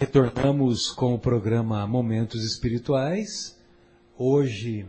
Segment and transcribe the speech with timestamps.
[0.00, 3.60] Retornamos com o programa Momentos Espirituais.
[4.16, 4.86] Hoje,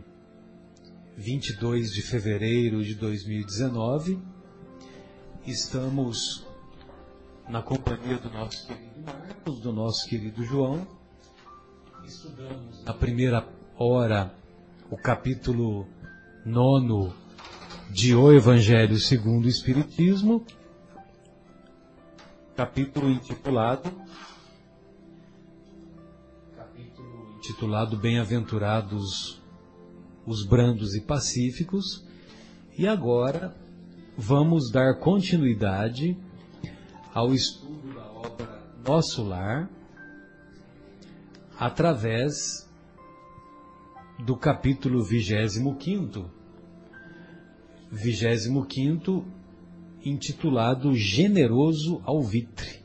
[1.18, 4.18] 22 de fevereiro de 2019,
[5.46, 6.46] estamos
[7.46, 10.86] na companhia do nosso querido Marcos, do nosso querido João.
[12.06, 14.34] Estudamos na primeira hora
[14.90, 15.86] o capítulo
[16.42, 17.14] nono
[17.90, 20.46] de O Evangelho segundo o Espiritismo,
[22.56, 23.92] capítulo intitulado
[27.42, 29.42] intitulado Bem-aventurados
[30.24, 32.06] os brandos e pacíficos.
[32.78, 33.52] E agora
[34.16, 36.16] vamos dar continuidade
[37.12, 39.68] ao estudo da obra Nosso Lar
[41.58, 42.70] através
[44.20, 46.30] do capítulo 25,
[47.90, 49.26] 25
[50.04, 52.81] intitulado Generoso Alvitre.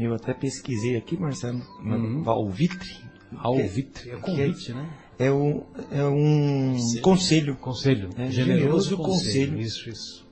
[0.00, 2.28] Eu até pesquisei aqui, Marcelo, uhum.
[2.28, 2.96] alvitre.
[3.36, 4.90] Alvitre, é convite, né?
[5.18, 7.54] É um, é um conselho.
[7.56, 8.08] Conselho.
[8.16, 8.40] É, generoso,
[8.90, 9.52] generoso conselho.
[9.52, 9.60] conselho.
[9.60, 10.26] Isso, isso.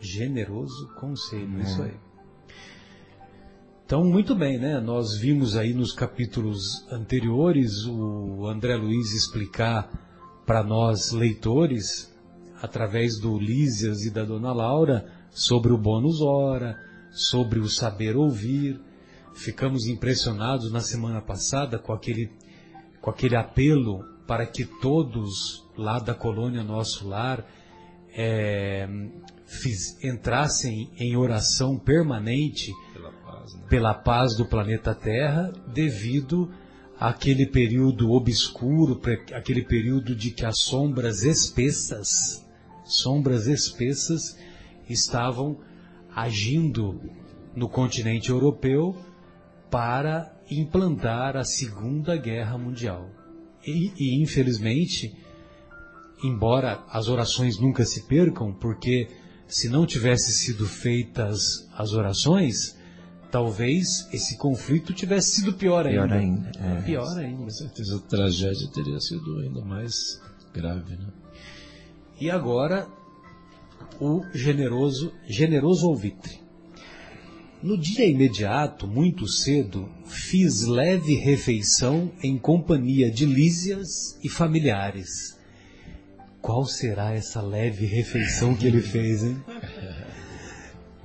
[0.00, 1.62] Generoso conselho, é.
[1.62, 1.94] isso aí.
[3.84, 4.80] Então, muito bem, né?
[4.80, 9.90] Nós vimos aí nos capítulos anteriores o André Luiz explicar
[10.46, 12.10] para nós leitores,
[12.60, 16.76] através do Lísias e da Dona Laura, sobre o bônus hora,
[17.10, 18.80] sobre o saber ouvir.
[19.34, 22.30] Ficamos impressionados na semana passada com aquele,
[23.00, 27.46] com aquele apelo para que todos lá da colônia Nosso Lar
[28.12, 28.88] é,
[29.46, 33.10] fiz, entrassem em oração permanente né?
[33.68, 36.50] pela paz do planeta Terra, devido
[36.98, 39.00] àquele período obscuro,
[39.34, 42.44] aquele período de que as sombras espessas,
[42.84, 44.36] sombras espessas,
[44.88, 45.58] estavam
[46.22, 47.00] agindo
[47.54, 48.96] no continente europeu
[49.70, 53.08] para implantar a Segunda Guerra Mundial.
[53.64, 55.14] E, e infelizmente,
[56.24, 59.08] embora as orações nunca se percam, porque
[59.46, 62.76] se não tivessem sido feitas as orações,
[63.30, 66.06] talvez esse conflito tivesse sido pior ainda.
[66.06, 66.50] Pior ainda.
[66.58, 66.82] É.
[66.82, 67.42] Pior ainda.
[67.44, 70.20] Com certeza a tragédia teria sido ainda mais
[70.52, 71.06] grave, né?
[72.20, 72.88] E agora,
[74.00, 76.40] o generoso, generoso ouvitre.
[77.62, 85.36] No dia imediato, muito cedo, fiz leve refeição em companhia de Lísias e familiares.
[86.40, 89.42] Qual será essa leve refeição que ele fez, hein?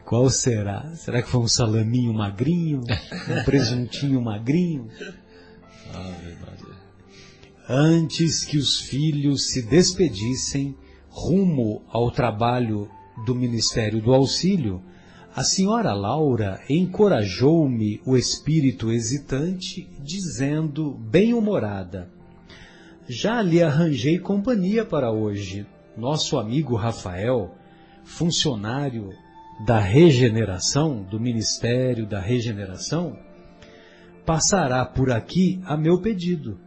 [0.06, 0.94] Qual será?
[0.96, 2.82] Será que foi um salaminho magrinho?
[2.82, 4.88] Um presuntinho magrinho?
[7.68, 10.76] Antes que os filhos se despedissem
[11.14, 12.90] rumo ao trabalho
[13.24, 14.82] do Ministério do Auxílio,
[15.36, 22.10] a senhora Laura encorajou-me o espírito hesitante, dizendo, bem-humorada:
[23.08, 25.66] Já lhe arranjei companhia para hoje.
[25.96, 27.54] Nosso amigo Rafael,
[28.04, 29.12] funcionário
[29.64, 33.16] da regeneração, do Ministério da Regeneração,
[34.26, 36.60] passará por aqui a meu pedido.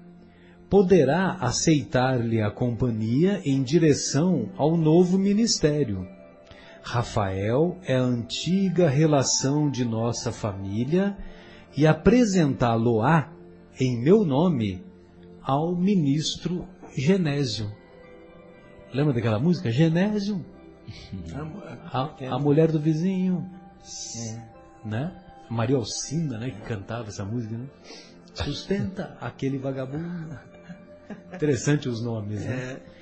[0.68, 6.06] Poderá aceitar-lhe a companhia em direção ao novo ministério.
[6.82, 11.16] Rafael é a antiga relação de nossa família
[11.76, 13.32] e apresentá-lo-á
[13.78, 14.84] em meu nome
[15.42, 16.66] ao ministro
[16.96, 17.70] Genésio.
[18.92, 19.70] Lembra daquela música?
[19.70, 20.44] Genésio,
[21.92, 23.48] a, a mulher do vizinho.
[24.16, 24.88] É.
[24.88, 25.22] Né?
[25.50, 26.50] Maria Alcina, né?
[26.50, 27.66] Que cantava essa música, né?
[28.34, 30.38] Sustenta aquele vagabundo.
[31.34, 32.78] Interessante os nomes, né?
[32.82, 32.96] É.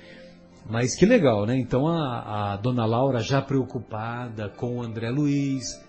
[0.67, 1.55] Mas que legal, né?
[1.57, 5.79] Então a, a, dona Laura já preocupada com o André Luiz,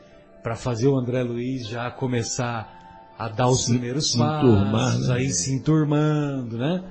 [0.42, 4.98] para fazer o André Luiz já começar a dar os se, primeiros se passos, enturmar,
[4.98, 5.14] né?
[5.14, 6.84] aí se enturmando, né?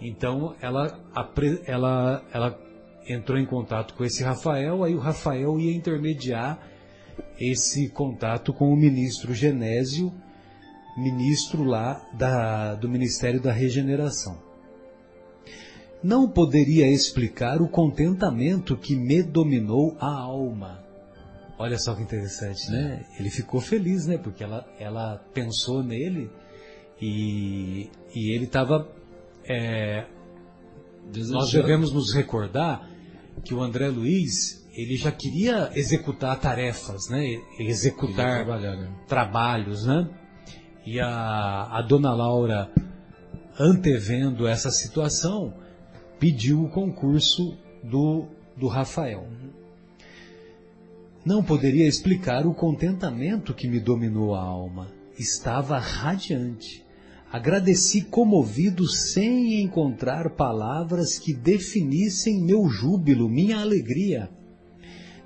[0.00, 0.98] Então ela,
[1.66, 2.58] ela, ela
[3.06, 6.58] entrou em contato com esse Rafael, aí o Rafael ia intermediar
[7.38, 10.12] esse contato com o ministro Genésio,
[10.96, 14.47] ministro lá da, do Ministério da Regeneração.
[16.02, 20.84] Não poderia explicar o contentamento que me dominou a alma.
[21.58, 23.04] Olha só que interessante, né?
[23.18, 24.16] Ele ficou feliz, né?
[24.16, 26.30] Porque ela, ela pensou nele
[27.00, 28.88] e, e ele estava.
[29.44, 30.06] É,
[31.30, 32.88] nós devemos nos recordar
[33.44, 37.42] que o André Luiz ele já queria executar tarefas, né?
[37.58, 38.94] Executar né?
[39.08, 40.08] trabalhos, né?
[40.86, 42.70] E a, a dona Laura,
[43.58, 45.52] antevendo essa situação,
[46.18, 48.26] pediu o concurso do,
[48.56, 49.26] do Rafael.
[51.24, 54.88] Não poderia explicar o contentamento que me dominou a alma.
[55.18, 56.84] Estava radiante.
[57.30, 64.30] Agradeci comovido sem encontrar palavras que definissem meu júbilo, minha alegria.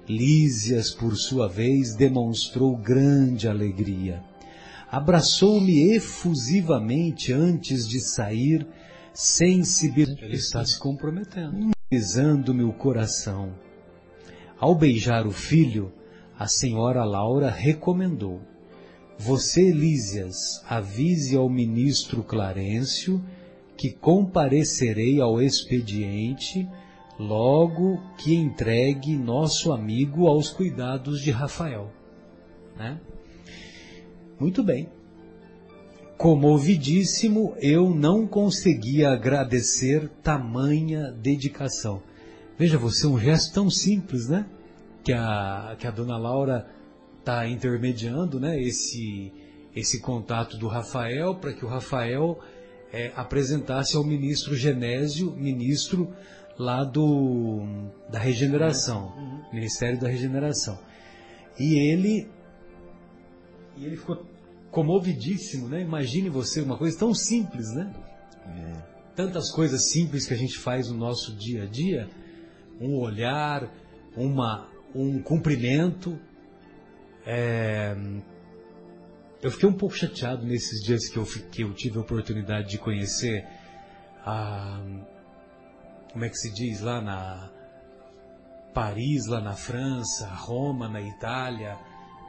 [0.09, 4.21] Lísias, por sua vez, demonstrou grande alegria.
[4.91, 8.67] Abraçou-me efusivamente antes de sair,
[9.15, 10.25] sensibilizando.
[10.25, 11.71] Ele está se comprometendo.
[11.89, 13.55] Pisando-me o coração.
[14.59, 15.93] Ao beijar o filho,
[16.39, 18.41] a senhora Laura recomendou.
[19.19, 23.23] Você, Lísias, avise ao ministro Clarencio
[23.77, 26.69] que comparecerei ao expediente
[27.19, 31.93] logo que entregue nosso amigo aos cuidados de Rafael.
[32.77, 33.01] Né?
[34.39, 34.89] Muito bem.
[36.23, 42.01] Comovidíssimo, eu não conseguia agradecer tamanha dedicação.
[42.57, 44.47] Veja você, um gesto tão simples, né?
[45.03, 46.71] Que a, que a dona Laura
[47.19, 48.57] está intermediando, né?
[48.63, 49.33] Esse,
[49.75, 52.39] esse contato do Rafael para que o Rafael
[52.93, 56.09] é, apresentasse ao ministro Genésio, ministro
[56.57, 57.63] lá do,
[58.09, 59.43] da regeneração, uhum.
[59.53, 60.79] Ministério da Regeneração.
[61.59, 62.31] E ele,
[63.77, 64.25] e ele ficou
[64.73, 65.83] comovidíssimo, né?
[65.83, 67.93] Imagine você, uma coisa tão simples, né?
[68.49, 68.83] É.
[69.15, 72.09] Tantas coisas simples que a gente faz no nosso dia a dia,
[72.81, 73.71] um olhar,
[74.17, 76.19] uma, um cumprimento.
[77.25, 77.95] É...
[79.43, 82.79] Eu fiquei um pouco chateado nesses dias que eu, que eu tive a oportunidade de
[82.79, 83.45] conhecer
[84.25, 84.81] a,
[86.13, 87.51] como é que se diz lá na
[88.73, 91.77] Paris, lá na França, Roma, na Itália,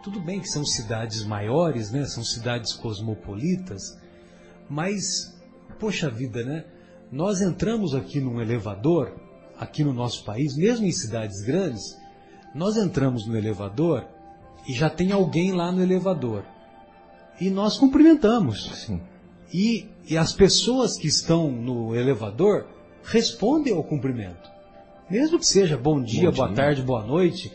[0.04, 2.06] tudo bem que são cidades maiores, né?
[2.06, 3.98] São cidades cosmopolitas,
[4.70, 5.34] mas
[5.80, 6.66] poxa vida, né?
[7.10, 9.16] Nós entramos aqui num elevador,
[9.58, 11.98] aqui no nosso país, mesmo em cidades grandes,
[12.54, 14.06] nós entramos no elevador
[14.68, 16.44] e já tem alguém lá no elevador.
[17.40, 18.86] E nós cumprimentamos.
[18.86, 19.02] Sim.
[19.54, 22.68] E, e as pessoas que estão no elevador
[23.04, 24.52] respondem ao cumprimento.
[25.10, 26.56] Mesmo que seja bom dia, bom boa dia.
[26.56, 27.52] tarde, boa noite,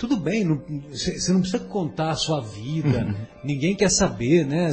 [0.00, 0.46] tudo bem,
[0.88, 3.14] você não precisa contar a sua vida, uhum.
[3.44, 4.72] ninguém quer saber, né,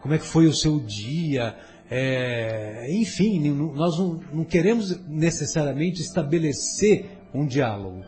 [0.00, 1.54] como é que foi o seu dia,
[1.90, 8.02] é, enfim, nós não, não, queremos necessariamente estabelecer um diálogo.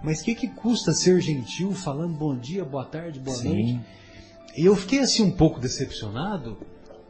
[0.00, 3.48] Mas o que, que custa ser gentil falando bom dia, boa tarde, boa Sim.
[3.48, 3.80] noite?
[4.56, 6.58] E eu fiquei assim um pouco decepcionado,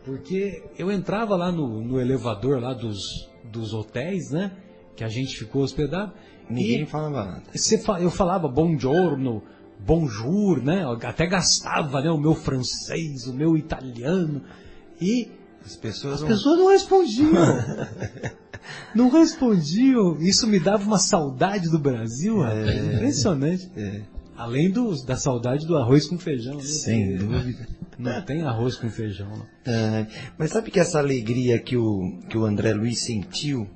[0.03, 4.51] porque eu entrava lá no, no elevador lá dos, dos hotéis, né,
[4.97, 6.15] que a gente ficou hospedado,
[6.51, 7.43] Ninguém e falava nada.
[8.01, 9.43] eu falava bom giorno,
[9.79, 10.85] bonjour, né?
[11.03, 14.43] Até gastava né, o meu francês, o meu italiano.
[15.01, 15.31] E
[15.65, 16.29] as pessoas, as não...
[16.29, 17.33] pessoas não respondiam.
[18.95, 20.17] não respondiam.
[20.21, 23.71] Isso me dava uma saudade do Brasil, é, impressionante.
[23.77, 24.03] É.
[24.37, 26.55] Além do, da saudade do arroz com feijão.
[26.55, 26.63] Né?
[26.63, 27.67] Sem dúvida.
[27.99, 29.33] Não tem arroz com feijão.
[29.67, 30.07] É,
[30.39, 33.69] mas sabe que essa alegria que o, que o André Luiz sentiu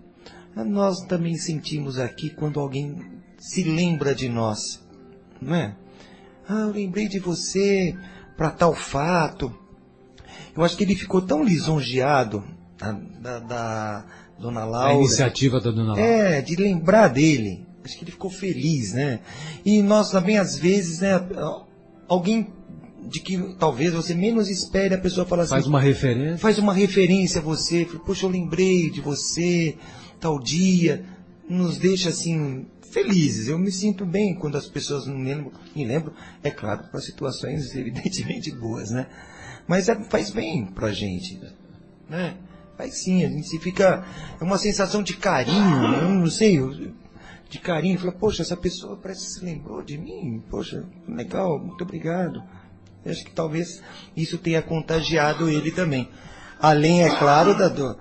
[0.57, 2.99] nós também sentimos aqui quando alguém
[3.39, 4.83] se lembra de nós,
[5.41, 5.75] não é?
[6.49, 7.97] Ah, eu lembrei de você
[8.37, 9.53] para tal fato.
[10.55, 12.45] Eu acho que ele ficou tão lisonjeado
[12.79, 14.05] da, da, da
[14.39, 14.91] Dona Laura.
[14.91, 16.01] A iniciativa da Dona Laura.
[16.01, 17.67] É, de lembrar dele.
[17.85, 19.21] Acho que ele ficou feliz, né?
[19.65, 21.21] E nós também, às vezes, né?
[22.07, 22.49] Alguém
[23.09, 25.51] de que talvez você menos espere a pessoa falar assim.
[25.51, 26.39] Faz uma referência.
[26.39, 27.87] Faz uma referência a você.
[28.07, 29.77] Poxa, eu lembrei de você
[30.23, 31.05] tal dia,
[31.51, 33.49] nos deixa assim felizes.
[33.49, 37.75] Eu me sinto bem quando as pessoas me lembram, me lembram é claro, para situações
[37.75, 39.09] evidentemente boas, né?
[39.67, 41.41] Mas é, faz bem pra gente,
[42.09, 42.37] né?
[42.79, 44.05] Faz sim, a gente fica,
[44.41, 45.99] é uma sensação de carinho, né?
[46.03, 46.59] eu não sei,
[47.49, 51.85] de carinho, fala, poxa, essa pessoa parece que se lembrou de mim, poxa, legal, muito
[51.85, 52.43] obrigado.
[53.05, 53.83] Eu acho que talvez
[54.17, 56.09] isso tenha contagiado ele também.
[56.59, 57.99] Além, é claro, da, do,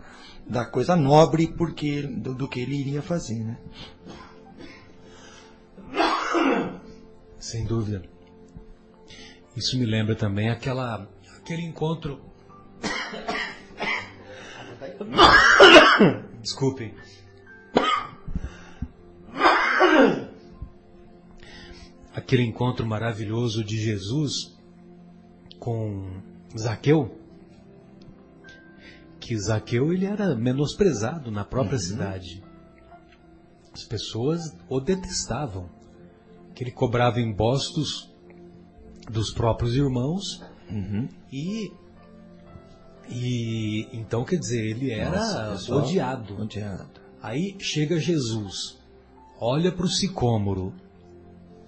[0.52, 3.58] da coisa nobre porque do, do, que ele iria fazer, né?
[7.40, 8.04] Sem dúvida.
[9.56, 12.20] Isso me lembra também aquela aquele encontro.
[16.42, 16.94] Desculpem.
[22.14, 24.54] Aquele encontro maravilhoso de Jesus
[25.58, 26.22] com
[26.58, 27.21] Zaqueu
[29.32, 31.82] que Zaqueu ele era menosprezado na própria uhum.
[31.82, 32.44] cidade.
[33.72, 35.70] As pessoas o detestavam.
[36.54, 38.14] Que ele cobrava impostos
[39.10, 41.08] dos próprios irmãos uhum.
[41.32, 41.72] e
[43.10, 46.42] e então quer dizer ele era Nossa, odiado.
[46.42, 47.00] odiado.
[47.22, 48.78] Aí chega Jesus,
[49.40, 50.74] olha para o sicômoro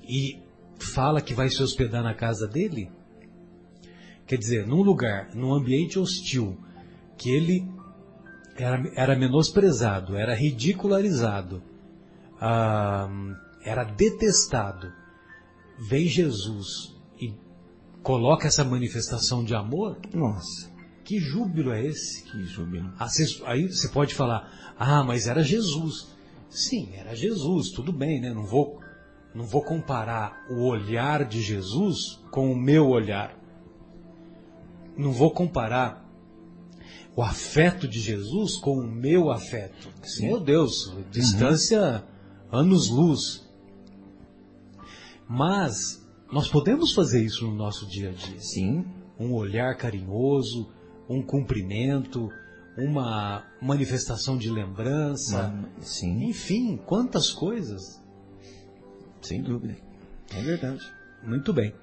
[0.04, 0.38] e
[0.78, 2.92] fala que vai se hospedar na casa dele?
[4.28, 6.58] Quer dizer, num lugar, num ambiente hostil,
[7.18, 7.68] que ele
[8.56, 11.62] era, era menosprezado, era ridicularizado,
[12.40, 13.10] ah,
[13.64, 14.92] era detestado.
[15.90, 17.34] Vem Jesus e
[18.04, 19.98] coloca essa manifestação de amor.
[20.14, 20.72] Nossa,
[21.04, 22.24] Que júbilo é esse?
[22.24, 22.94] que júbilo.
[23.00, 23.08] Ah,
[23.46, 26.14] Aí você pode falar, ah, mas era Jesus.
[26.50, 28.32] Sim, era Jesus, tudo bem, né?
[28.32, 28.80] Não vou,
[29.34, 33.36] não vou comparar o olhar de Jesus com o meu olhar.
[34.96, 36.03] Não vou comparar
[37.16, 39.90] o afeto de Jesus com o meu afeto.
[40.20, 42.04] Meu Deus, distância
[42.52, 43.48] anos-luz.
[45.28, 48.86] Mas nós podemos fazer isso no nosso dia a dia Sim,
[49.20, 50.70] um olhar carinhoso,
[51.08, 52.30] um cumprimento,
[52.78, 58.02] uma manifestação de lembrança, sim, enfim, quantas coisas.
[59.22, 59.78] sem dúvida.
[60.36, 60.84] É verdade.
[61.24, 61.74] Muito bem.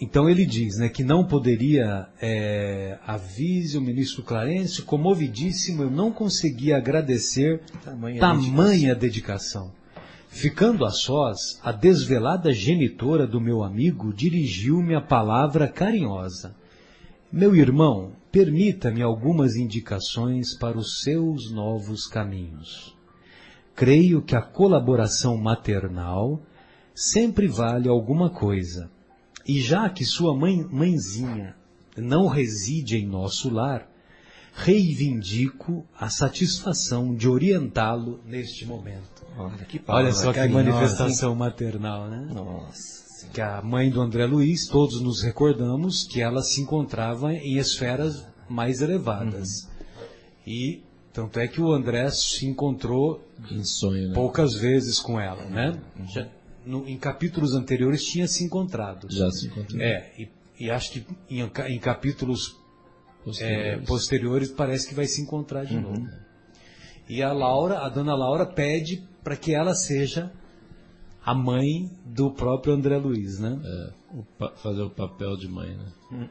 [0.00, 6.10] Então ele diz né, que não poderia, é, avise o ministro Clarence, comovidíssimo, eu não
[6.10, 9.72] conseguia agradecer Tamanha, tamanha dedicação.
[10.26, 16.54] Ficando a sós, a desvelada genitora do meu amigo dirigiu-me a palavra carinhosa.
[17.30, 22.96] Meu irmão, permita-me algumas indicações para os seus novos caminhos.
[23.74, 26.40] Creio que a colaboração maternal
[26.94, 28.90] sempre vale alguma coisa.
[29.50, 31.56] E já que sua mãe, mãezinha
[31.96, 33.90] não reside em nosso lar,
[34.54, 39.26] reivindico a satisfação de orientá-lo neste momento.
[39.36, 42.28] Olha que Olha palavra só que carinhosa, manifestação maternal, né?
[42.32, 43.26] Nossa.
[43.32, 48.24] Que a mãe do André Luiz, todos nos recordamos que ela se encontrava em esferas
[48.48, 49.68] mais elevadas.
[50.46, 50.80] E
[51.12, 54.14] tanto é que o André se encontrou Em sonho, né?
[54.14, 55.76] poucas vezes com ela, né?
[56.14, 56.28] Já,
[56.70, 59.08] no- em capítulos anteriores tinha se encontrado.
[59.10, 59.80] Já se encontrou.
[59.80, 62.56] É, e, e acho que em, em capítulos
[63.18, 63.86] é, Posteriores.
[63.88, 66.06] posteriores parece que vai se encontrar de novo.
[67.08, 70.32] E a Laura, a dona Laura pede para que ela seja
[71.24, 73.60] a mãe do próprio André Luiz, né?
[73.62, 74.24] É, o
[74.62, 76.30] fazer o papel de mãe, né?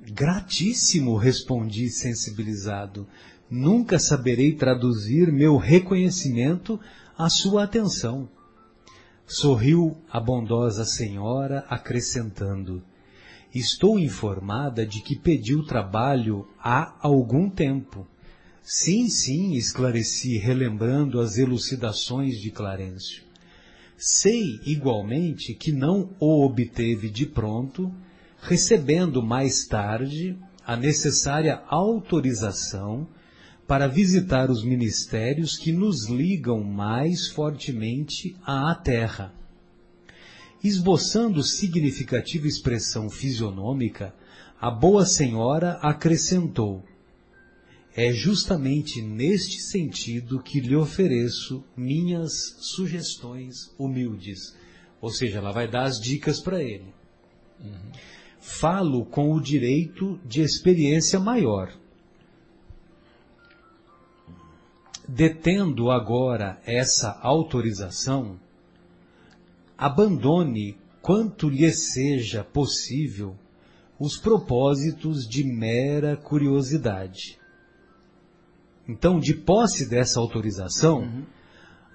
[0.00, 3.06] Gratíssimo, respondi sensibilizado.
[3.50, 6.80] Nunca saberei traduzir meu reconhecimento
[7.16, 8.28] à sua atenção.
[9.26, 12.82] Sorriu a bondosa senhora, acrescentando:
[13.54, 18.06] Estou informada de que pediu trabalho há algum tempo.
[18.62, 23.24] Sim, sim, esclareci, relembrando as elucidações de Clarencio.
[23.96, 27.92] Sei, igualmente, que não o obteve de pronto,
[28.40, 30.36] recebendo mais tarde
[30.66, 33.06] a necessária autorização
[33.72, 39.32] para visitar os ministérios que nos ligam mais fortemente à terra.
[40.62, 44.14] Esboçando significativa expressão fisionômica,
[44.60, 46.84] a boa senhora acrescentou:
[47.96, 54.54] É justamente neste sentido que lhe ofereço minhas sugestões humildes.
[55.00, 56.92] Ou seja, ela vai dar as dicas para ele.
[58.38, 61.72] Falo com o direito de experiência maior.
[65.06, 68.38] Detendo agora essa autorização,
[69.76, 73.34] abandone quanto lhe seja possível
[73.98, 77.38] os propósitos de mera curiosidade.
[78.88, 81.24] Então, de posse dessa autorização,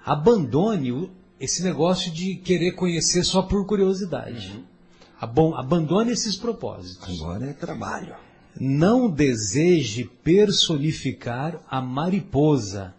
[0.04, 1.10] abandone o-
[1.40, 4.64] esse negócio de querer conhecer só por curiosidade.
[5.20, 7.20] Abon- Abandone esses propósitos.
[7.20, 8.14] Agora é trabalho.
[8.60, 12.94] Não deseje personificar a mariposa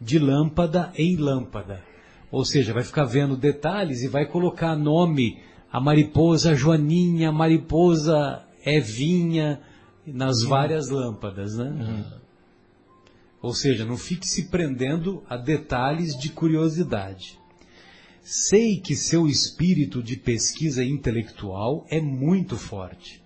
[0.00, 1.84] de lâmpada em lâmpada.
[2.30, 5.40] Ou seja, vai ficar vendo detalhes e vai colocar nome
[5.70, 9.60] a mariposa Joaninha, a mariposa Evinha
[10.06, 12.04] nas várias lâmpadas, né?
[13.42, 17.38] Ou seja, não fique se prendendo a detalhes de curiosidade.
[18.22, 23.22] Sei que seu espírito de pesquisa intelectual é muito forte.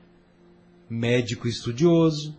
[0.89, 2.37] Médico estudioso,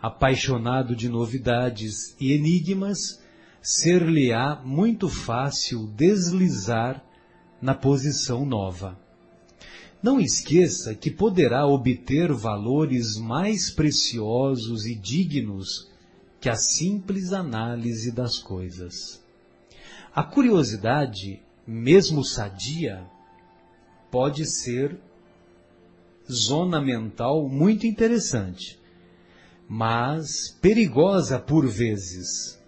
[0.00, 3.20] apaixonado de novidades e enigmas,
[3.68, 7.04] ser-lhe-á muito fácil deslizar
[7.60, 8.96] na posição nova.
[10.00, 15.90] Não esqueça que poderá obter valores mais preciosos e dignos
[16.40, 19.20] que a simples análise das coisas.
[20.14, 23.04] A curiosidade, mesmo sadia,
[24.12, 24.96] pode ser
[26.30, 28.78] zona mental muito interessante,
[29.68, 32.64] mas perigosa por vezes.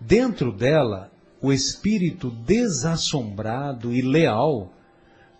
[0.00, 1.10] Dentro dela,
[1.40, 4.72] o espírito desassombrado e leal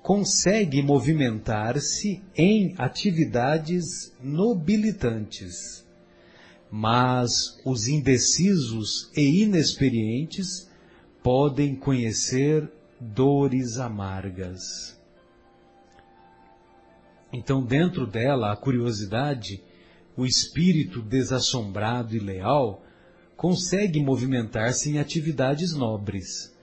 [0.03, 5.85] consegue movimentar-se em atividades nobilitantes.
[6.71, 10.71] Mas os indecisos e inexperientes
[11.23, 12.71] podem conhecer
[13.01, 14.97] dores amargas.
[17.33, 19.61] Então, dentro dela, a curiosidade,
[20.17, 22.86] o espírito desassombrado e leal
[23.37, 26.55] consegue movimentar-se em atividades nobres.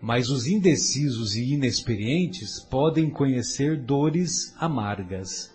[0.00, 5.50] Mas os indecisos e inexperientes podem conhecer dores amargas,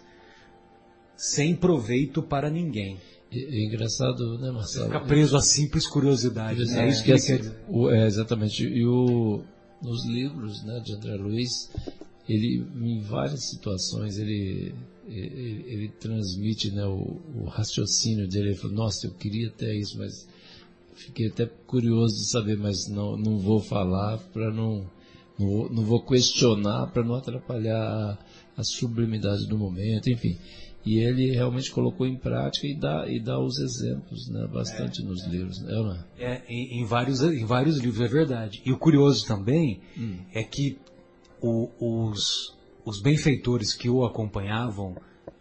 [1.16, 2.98] sem proveito para ninguém.
[3.32, 4.88] É, é engraçado, né, Marcelo?
[4.88, 6.62] Fica preso a simples curiosidade.
[6.62, 6.90] É, né?
[6.90, 7.40] isso que assim,
[7.70, 8.64] o, é, exatamente.
[8.66, 9.44] E o,
[9.82, 11.72] nos livros né, de André Luiz,
[12.28, 14.74] ele, em várias situações, ele,
[15.08, 18.50] ele, ele transmite né, o, o, raciocínio dele.
[18.50, 20.28] Ele falou, nossa, eu queria até isso, mas
[21.06, 24.90] fiquei até curioso de saber, mas não, não vou falar para não,
[25.38, 28.18] não vou, não vou questionar para não atrapalhar a,
[28.58, 30.38] a, sublimidade do momento, enfim.
[30.86, 35.06] E ele realmente colocou em prática e dá, e dá os exemplos né, bastante é,
[35.06, 35.30] nos é.
[35.30, 35.62] livros.
[35.62, 36.06] Né?
[36.18, 38.62] É, em, em, vários, em vários livros, é verdade.
[38.66, 40.18] E o curioso também hum.
[40.34, 40.78] é que
[41.42, 44.96] o, os, os benfeitores que o acompanhavam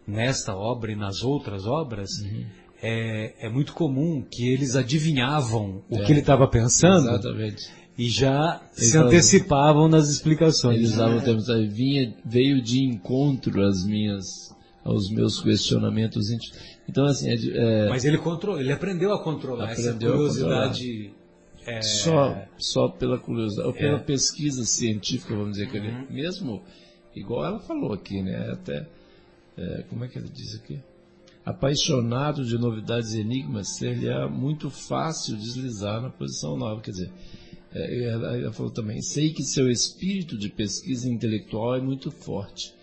[0.07, 5.95] nesta obra e nas outras obras, uhum é, é muito comum que eles adivinhavam o
[5.95, 7.07] é, que ele estava pensando.
[7.07, 7.71] Exatamente.
[7.97, 10.79] E já eles se antecipavam nas explicações.
[10.79, 16.59] Eles usavam o termo, vinha, veio de encontro às minhas, aos meus questionamentos íntimos.
[16.89, 21.13] Então, assim, é, é, Mas ele, controlou, ele aprendeu a controlar aprendeu essa curiosidade.
[21.65, 21.81] É...
[21.81, 24.01] Só, só pela curiosidade, ou pela é.
[24.03, 26.07] pesquisa científica, vamos dizer, que ele, uhum.
[26.09, 26.61] mesmo,
[27.15, 28.51] igual ela falou aqui, né?
[28.51, 28.85] Até,
[29.57, 30.81] é, como é que ele diz aqui?
[31.45, 36.81] Apaixonado de novidades e enigmas, seria muito fácil deslizar na posição nova.
[36.81, 37.11] Quer dizer,
[37.73, 42.73] é, ela, falou também, sei que seu espírito de pesquisa intelectual é muito forte.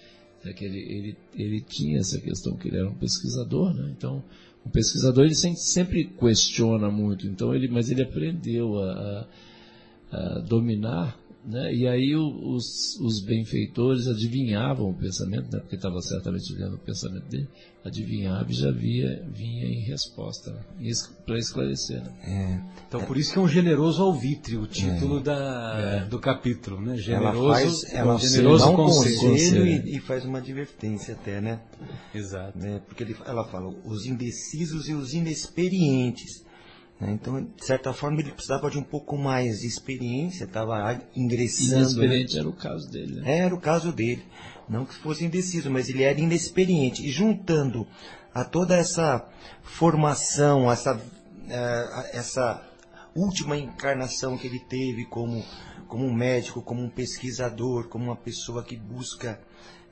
[0.45, 3.93] É que ele, ele, ele tinha essa questão que ele era um pesquisador, né?
[3.97, 4.25] Então,
[4.65, 9.27] o pesquisador ele sempre, sempre questiona muito, então ele, mas ele aprendeu a,
[10.11, 11.73] a, a dominar né?
[11.73, 15.61] E aí os, os benfeitores adivinhavam o pensamento, né?
[15.61, 17.49] porque estava certamente olhando o pensamento dele,
[17.83, 20.61] adivinhava e já via, vinha em resposta, né?
[21.25, 22.03] para esclarecer.
[22.03, 22.13] Né?
[22.23, 22.85] É.
[22.87, 25.23] Então por isso que é um generoso alvitre, o título é.
[25.23, 26.05] Da, é.
[26.05, 26.81] do capítulo.
[26.81, 26.97] Né?
[26.97, 31.41] Generoso, ela faz, ela generoso dá um conselho, conselho e, e, faz uma advertência até,
[31.41, 31.61] né?
[32.15, 32.59] Exato.
[32.59, 32.83] Né?
[32.87, 36.50] Porque ele, ela fala, os indecisos e os inexperientes?
[37.03, 41.81] Então, de certa forma, ele precisava de um pouco mais de experiência, estava ingressando.
[41.81, 42.41] Inexperiente né?
[42.41, 43.21] era o caso dele.
[43.21, 43.39] Né?
[43.39, 44.23] Era o caso dele.
[44.69, 47.07] Não que fosse indeciso, mas ele era inexperiente.
[47.07, 47.87] E juntando
[48.35, 49.27] a toda essa
[49.63, 52.63] formação, essa, uh, essa
[53.15, 55.45] última encarnação que ele teve como,
[55.89, 59.41] como um médico, como um pesquisador, como uma pessoa que busca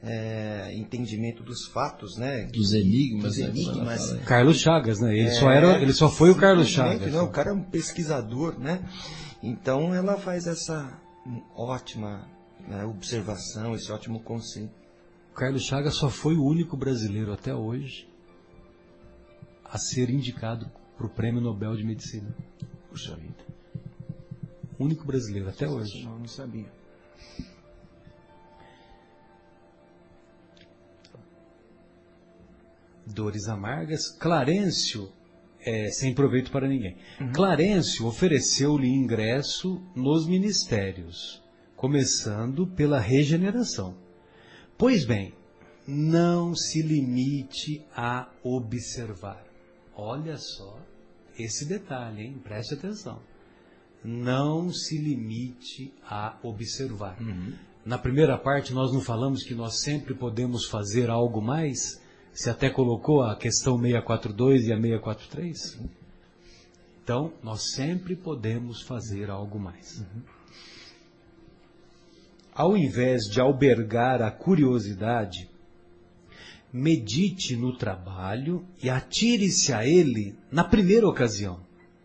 [0.02, 2.44] é, entendimento dos fatos, né?
[2.46, 4.12] Dos enigmas, dos né, enigmas.
[4.12, 4.22] Né?
[4.24, 5.16] Carlos Chagas, né?
[5.16, 7.12] Ele é, só era, ele só foi o Carlos Chagas.
[7.12, 8.84] Não, o cara é um pesquisador, né?
[9.42, 11.00] Então ela faz essa
[11.54, 12.28] ótima
[12.66, 14.72] né, observação, esse ótimo conceito.
[15.34, 18.08] Carlos Chagas só foi o único brasileiro até hoje
[19.64, 22.34] a ser indicado para o Prêmio Nobel de Medicina.
[22.90, 23.46] Puxa vida.
[24.78, 26.04] Único brasileiro até hoje.
[26.04, 26.70] Não, não sabia.
[33.12, 34.08] Dores amargas.
[34.08, 35.10] Clarencio,
[35.60, 36.96] é, sem proveito para ninguém.
[37.20, 37.32] Uhum.
[37.32, 41.42] Clarencio ofereceu-lhe ingresso nos ministérios,
[41.76, 43.96] começando pela regeneração.
[44.76, 45.34] Pois bem,
[45.86, 49.44] não se limite a observar.
[49.96, 50.78] Olha só
[51.38, 52.40] esse detalhe, hein?
[52.42, 53.20] Preste atenção.
[54.04, 57.20] Não se limite a observar.
[57.20, 57.52] Uhum.
[57.84, 62.00] Na primeira parte, nós não falamos que nós sempre podemos fazer algo mais?
[62.38, 65.76] Você até colocou a questão 642 e a 643?
[67.02, 69.98] Então, nós sempre podemos fazer algo mais.
[69.98, 70.22] Uhum.
[72.54, 75.50] Ao invés de albergar a curiosidade,
[76.72, 81.58] medite no trabalho e atire-se a ele na primeira ocasião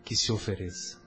[0.04, 0.98] que se ofereça.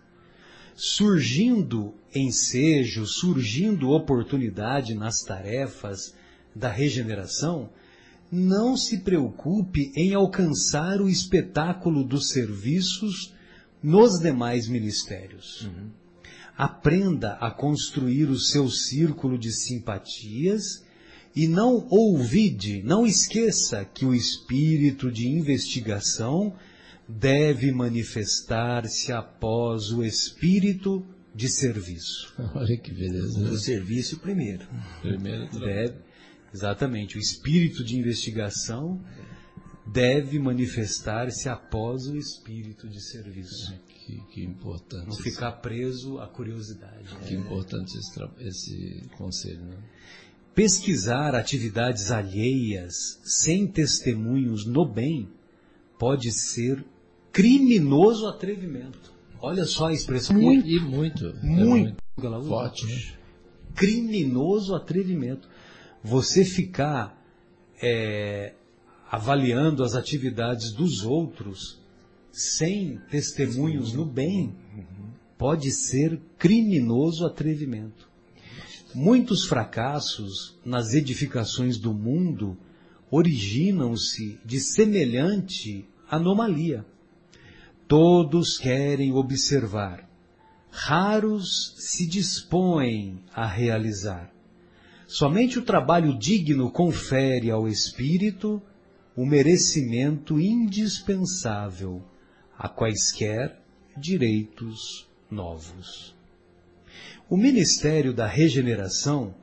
[0.74, 6.16] Surgindo ensejo, surgindo oportunidade nas tarefas
[6.56, 7.70] da regeneração,
[8.32, 13.34] não se preocupe em alcançar o espetáculo dos serviços
[13.82, 15.62] nos demais ministérios.
[15.62, 15.90] Uhum.
[16.58, 20.84] Aprenda a construir o seu círculo de simpatias
[21.36, 26.56] e não ouvide, não esqueça que o espírito de investigação
[27.08, 32.34] deve manifestar-se após o espírito de serviço.
[32.56, 33.40] Olha que beleza.
[33.40, 34.66] O serviço primeiro.
[35.02, 35.94] Primeiro Deve,
[36.54, 39.02] exatamente, o espírito de investigação
[39.86, 43.74] deve manifestar-se após o espírito de serviço.
[43.88, 45.08] Que, que importante.
[45.08, 47.16] Não ficar preso à curiosidade.
[47.26, 49.78] Que importante esse, esse conselho, né?
[50.54, 55.30] Pesquisar atividades alheias sem testemunhos no bem
[56.00, 56.84] pode ser
[57.32, 59.14] criminoso atrevimento.
[59.40, 60.36] Olha só a expressão.
[60.36, 61.28] Muito, e muito.
[61.28, 63.18] é muito, muito forte, né?
[63.76, 65.48] criminoso atrevimento.
[66.04, 67.18] Você ficar
[67.82, 68.54] é,
[69.10, 71.82] avaliando as atividades dos outros
[72.32, 74.56] sem testemunhos no bem
[75.38, 78.08] pode ser criminoso atrevimento.
[78.94, 82.58] Muitos fracassos nas edificações do mundo
[83.12, 86.86] originam-se de semelhante anomalia.
[87.88, 90.10] Todos querem observar,
[90.70, 94.32] raros se dispõem a realizar.
[95.08, 98.62] Somente o trabalho digno confere ao espírito
[99.15, 102.04] o merecimento indispensável
[102.60, 103.58] a quaisquer
[103.96, 106.13] direitos novos.
[107.30, 109.34] O ministério da regeneração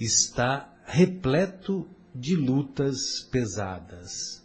[0.00, 4.42] está repleto de lutas pesadas,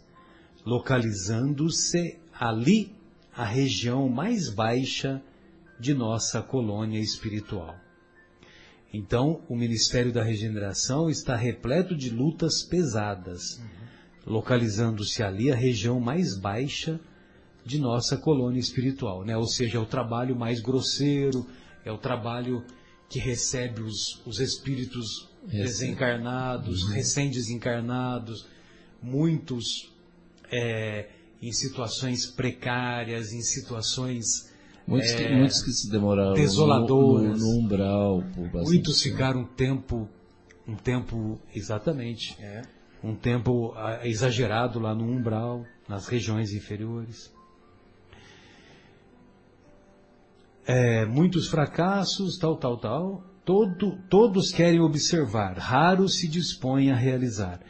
[0.64, 2.94] localizando-se ali
[3.34, 5.22] a região mais baixa
[5.80, 7.85] de nossa colônia espiritual.
[8.96, 13.60] Então, o Ministério da Regeneração está repleto de lutas pesadas,
[14.26, 16.98] localizando-se ali a região mais baixa
[17.62, 19.36] de nossa colônia espiritual, né?
[19.36, 21.46] Ou seja, é o trabalho mais grosseiro,
[21.84, 22.64] é o trabalho
[23.10, 28.48] que recebe os, os espíritos desencarnados, recém-desencarnados,
[29.02, 29.92] muitos
[30.50, 31.10] é,
[31.42, 34.50] em situações precárias, em situações
[34.86, 37.40] Muitos, que, muitos que se demoraram no, desoladoras.
[37.40, 38.22] no, no umbral
[38.52, 39.12] Muitos tempo.
[39.14, 40.08] ficaram um tempo,
[40.66, 42.62] um tempo exatamente, É.
[43.02, 47.34] um tempo ah, exagerado lá no umbral, nas regiões inferiores.
[50.64, 53.24] É, muitos fracassos, tal, tal, tal.
[53.44, 57.60] Todo, todos querem observar, raros se dispõem a realizar.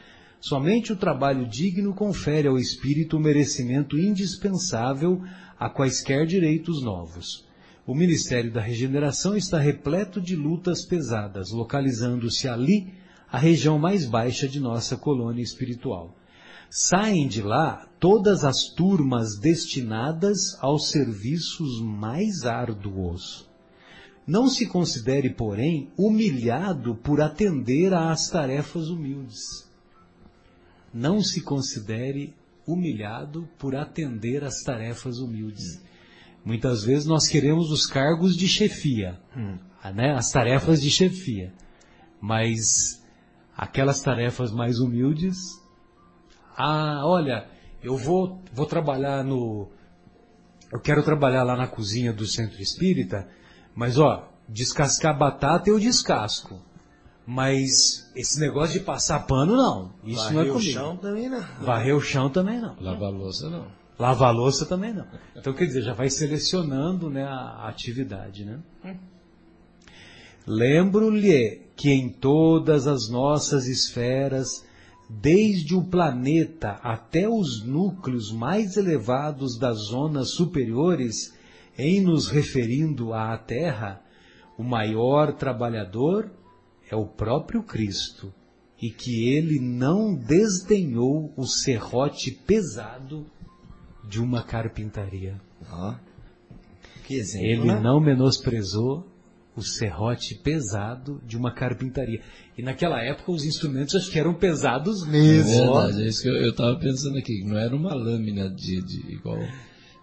[0.40, 5.22] Somente o trabalho digno confere ao espírito o merecimento indispensável
[5.59, 7.44] a quaisquer direitos novos.
[7.87, 12.92] O Ministério da Regeneração está repleto de lutas pesadas, localizando-se ali
[13.31, 16.14] a região mais baixa de nossa colônia espiritual.
[16.68, 23.49] Saem de lá todas as turmas destinadas aos serviços mais árduos.
[24.27, 29.65] Não se considere, porém, humilhado por atender às tarefas humildes.
[30.97, 32.35] Não se considere
[32.67, 35.79] humilhado por atender às tarefas humildes.
[36.43, 39.21] Muitas vezes nós queremos os cargos de chefia,
[39.95, 40.15] né?
[40.15, 41.53] as tarefas de chefia.
[42.19, 43.05] Mas
[43.55, 45.37] aquelas tarefas mais humildes,
[46.57, 47.47] ah, olha,
[47.83, 49.69] eu vou, vou trabalhar no.
[50.73, 53.29] Eu quero trabalhar lá na cozinha do centro espírita,
[53.75, 56.59] mas ó, descascar batata eu descasco.
[57.27, 59.93] Mas esse negócio de passar pano, não.
[60.05, 60.73] Isso não é Varrer o comigo.
[60.73, 61.45] chão também não.
[61.61, 62.77] Varrer o chão também não.
[62.81, 63.67] Lavar louça não.
[63.99, 65.07] Lavar a louça também não.
[65.35, 68.45] Então, quer dizer, já vai selecionando né, a atividade.
[68.45, 68.61] Né?
[70.47, 74.65] Lembro-lhe que em todas as nossas esferas,
[75.11, 81.35] desde o planeta até os núcleos mais elevados das zonas superiores,
[81.77, 84.01] em nos referindo à Terra,
[84.57, 86.31] o maior trabalhador
[86.90, 88.33] é o próprio Cristo,
[88.81, 93.27] e que ele não desdenhou o serrote pesado
[94.09, 95.40] de uma carpintaria.
[95.70, 95.94] Ó.
[97.05, 97.81] Que exemplo, Ele né?
[97.81, 99.07] não menosprezou
[99.57, 102.20] o serrote pesado de uma carpintaria.
[102.59, 105.70] E naquela época os instrumentos acho que eram pesados É mesmo.
[105.70, 105.81] ó.
[105.83, 108.83] verdade, é isso que eu, eu tava pensando aqui, que não era uma lâmina de,
[108.83, 109.38] de igual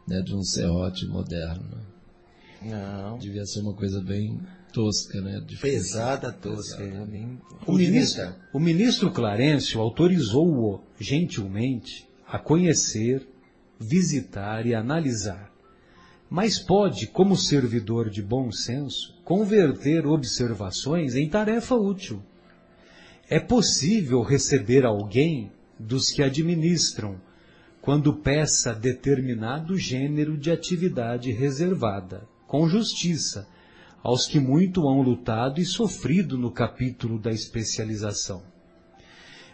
[0.08, 1.78] né, de um serrote moderno.
[2.62, 3.18] Não.
[3.20, 4.40] Devia ser uma coisa bem
[4.74, 5.42] tosca, né?
[5.62, 6.84] Pesada, tosca.
[6.84, 13.26] é bem O ministro, o ministro Clarencio autorizou-o gentilmente a conhecer,
[13.80, 15.54] visitar e analisar.
[16.30, 22.24] Mas pode, como servidor de bom senso, converter observações em tarefa útil.
[23.30, 27.22] É possível receber alguém dos que administram,
[27.82, 33.48] quando peça determinado gênero de atividade reservada, com justiça,
[34.04, 38.44] aos que muito hão lutado e sofrido no capítulo da especialização.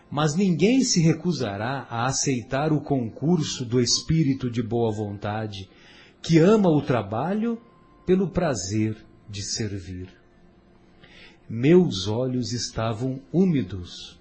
[0.09, 5.69] Mas ninguém se recusará a aceitar o concurso do espírito de boa vontade,
[6.19, 7.61] que ama o trabalho
[8.07, 8.97] pelo prazer
[9.29, 10.09] de servir.
[11.47, 14.19] Meus olhos estavam úmidos.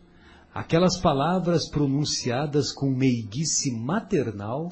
[0.52, 4.68] Aquelas palavras pronunciadas com meiguice maternal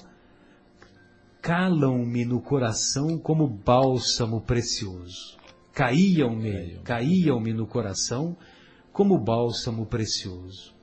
[1.41, 5.36] calam-me no coração como bálsamo precioso.
[5.77, 8.35] Caíam-me, caíam-me no coração
[8.95, 10.75] como bálsamo precioso.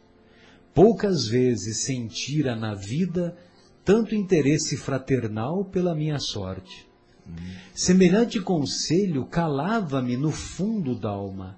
[0.72, 3.36] Poucas vezes sentira na vida
[3.84, 6.88] tanto interesse fraternal pela minha sorte.
[7.74, 11.58] Semelhante conselho calava-me no fundo da alma,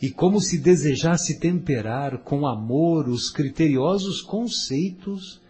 [0.00, 5.42] e como se desejasse temperar com amor os criteriosos conceitos,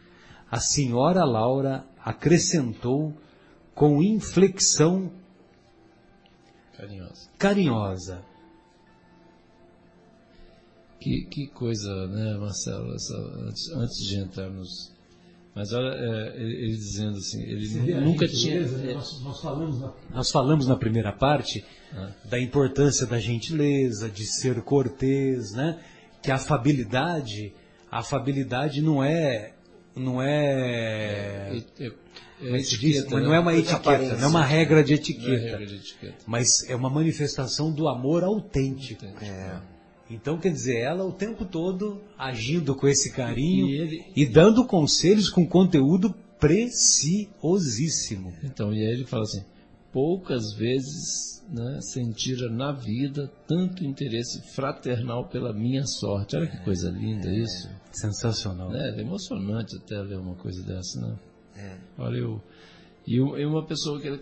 [0.51, 3.17] a senhora Laura acrescentou
[3.77, 5.22] com inflexão
[6.87, 7.29] Carinhosa.
[7.38, 8.23] carinhosa.
[11.01, 13.16] Que, que coisa, né, Marcelo, essa-
[13.47, 14.92] antes, antes de entrarmos.
[15.55, 18.61] Mas olha, é, ele, ele dizendo assim, ele nunca tinha.
[18.62, 21.64] é, Nós, falamos na, nós falamos na primeira parte
[21.95, 22.11] Ah.
[22.25, 25.79] da importância da gentileza, de ser cortês, né?
[26.23, 27.53] Que a afabilidade,
[27.90, 29.53] a afabilidade não é,
[29.95, 31.92] não é, é, é,
[32.43, 33.27] é é etiqueta, Mas né?
[33.27, 34.17] não é uma etiqueta, aparência.
[34.17, 36.17] não é uma regra de Não é etiqueta, regra de etiqueta.
[36.27, 39.05] mas é uma manifestação do amor autêntico.
[39.05, 39.61] É.
[40.11, 44.67] Então, quer dizer, ela o tempo todo agindo com esse carinho E ele- e dando
[44.67, 48.33] conselhos com conteúdo preciosíssimo.
[48.43, 49.43] Então, e aí ele fala assim:
[49.93, 56.37] poucas vezes né, sentira na vida tanto interesse fraternal pela minha sorte.
[56.37, 57.69] Olha que coisa linda isso.
[57.91, 58.71] Sensacional.
[58.71, 58.95] né?
[58.97, 61.15] É emocionante até ler uma coisa dessa, né?
[61.57, 61.75] É.
[61.99, 62.41] Olha, eu.
[63.07, 64.19] E um- e uma pessoa que ele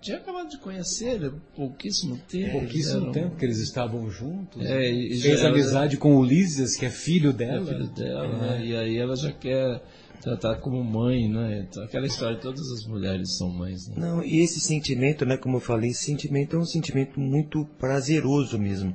[0.00, 2.52] tinha acabado de conhecer, né, pouquíssimo tempo.
[2.60, 4.64] Pouquíssimo eram- tempo que eles estavam juntos.
[4.64, 7.66] É, e- e Fez já- amizade com Ulisses, que é filho É dela.
[7.66, 8.64] filho dela, né?
[8.64, 9.82] E aí ela já quer
[10.22, 11.66] tratar como mãe, né?
[11.68, 13.94] Então, aquela história, todas as mulheres são mães, né?
[13.98, 18.58] Não, e esse sentimento, né, como eu falei, esse sentimento é um sentimento muito prazeroso
[18.58, 18.94] mesmo.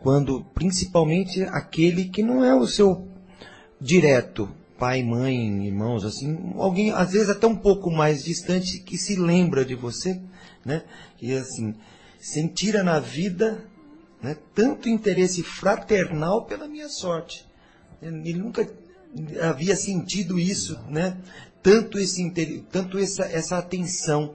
[0.00, 3.06] Quando, principalmente aquele que não é o seu
[3.80, 9.16] direto, pai, mãe, irmãos, assim, alguém às vezes até um pouco mais distante que se
[9.16, 10.20] lembra de você,
[10.64, 10.82] né?
[11.20, 11.74] E assim,
[12.20, 13.64] sentira na vida,
[14.22, 17.46] né, tanto interesse fraternal pela minha sorte.
[18.02, 18.68] Ele nunca
[19.42, 21.16] havia sentido isso, né?
[21.62, 22.30] Tanto esse
[22.70, 24.34] tanto essa, essa atenção.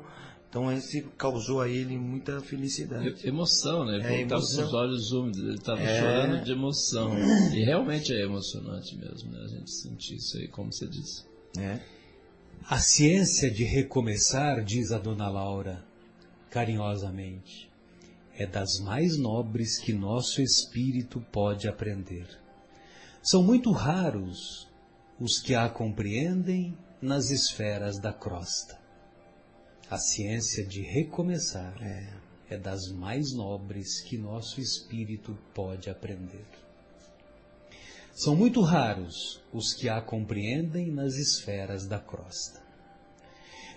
[0.52, 3.16] Então esse causou a ele muita felicidade.
[3.24, 3.96] E- Emoção, né?
[3.96, 5.98] Ele É, estava com os olhos úmidos, ele estava É.
[6.02, 7.18] chorando de emoção.
[7.54, 9.40] E realmente é emocionante mesmo, né?
[9.46, 11.24] A gente sentir isso aí, como você disse.
[11.56, 11.82] né?
[12.70, 15.84] A ciência de recomeçar, diz a dona Laura,
[16.50, 17.70] carinhosamente,
[18.38, 22.28] é das mais nobres que nosso espírito pode aprender.
[23.24, 24.68] São muito raros
[25.20, 28.80] os que a compreendem nas esferas da crosta.
[29.92, 31.76] A ciência de recomeçar
[32.50, 36.46] é, das mais nobres que nosso espírito pode aprender.
[38.14, 42.64] São muito raros os que a compreendem nas esferas da crosta.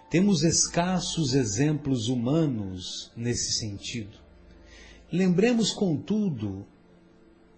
[0.08, 4.16] Temos escassos exemplos humanos nesse sentido.
[5.10, 6.64] Lembremos, contudo,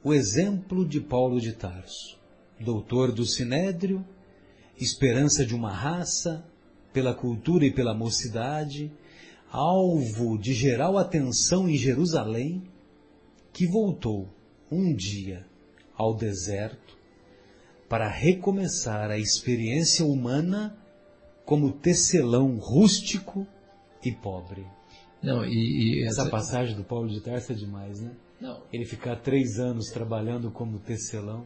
[0.02, 2.18] o exemplo de Paulo de Tarso,
[2.58, 4.02] doutor do Sinédrio,
[4.78, 6.42] esperança de uma raça,
[6.96, 8.90] pela cultura e pela mocidade,
[9.50, 12.62] alvo de geral atenção em Jerusalém,
[13.52, 14.26] que voltou
[14.72, 15.44] um dia
[15.94, 16.96] ao deserto
[17.86, 20.74] para recomeçar a experiência humana
[21.44, 23.46] como tecelão rústico
[24.02, 24.66] e pobre.
[25.22, 28.12] Não, e, e Essa passagem do Paulo de Tarso é demais, né?
[28.40, 31.44] Não, Ele ficar três anos trabalhando como tecelão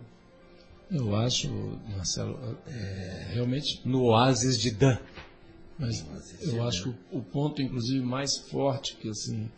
[0.90, 1.48] eu acho,
[1.88, 4.98] Marcelo, é, realmente, no oásis de Dan.
[5.80, 6.04] Mas
[6.42, 9.50] eu acho que o, ponto, inclusive, mais forte, que assim,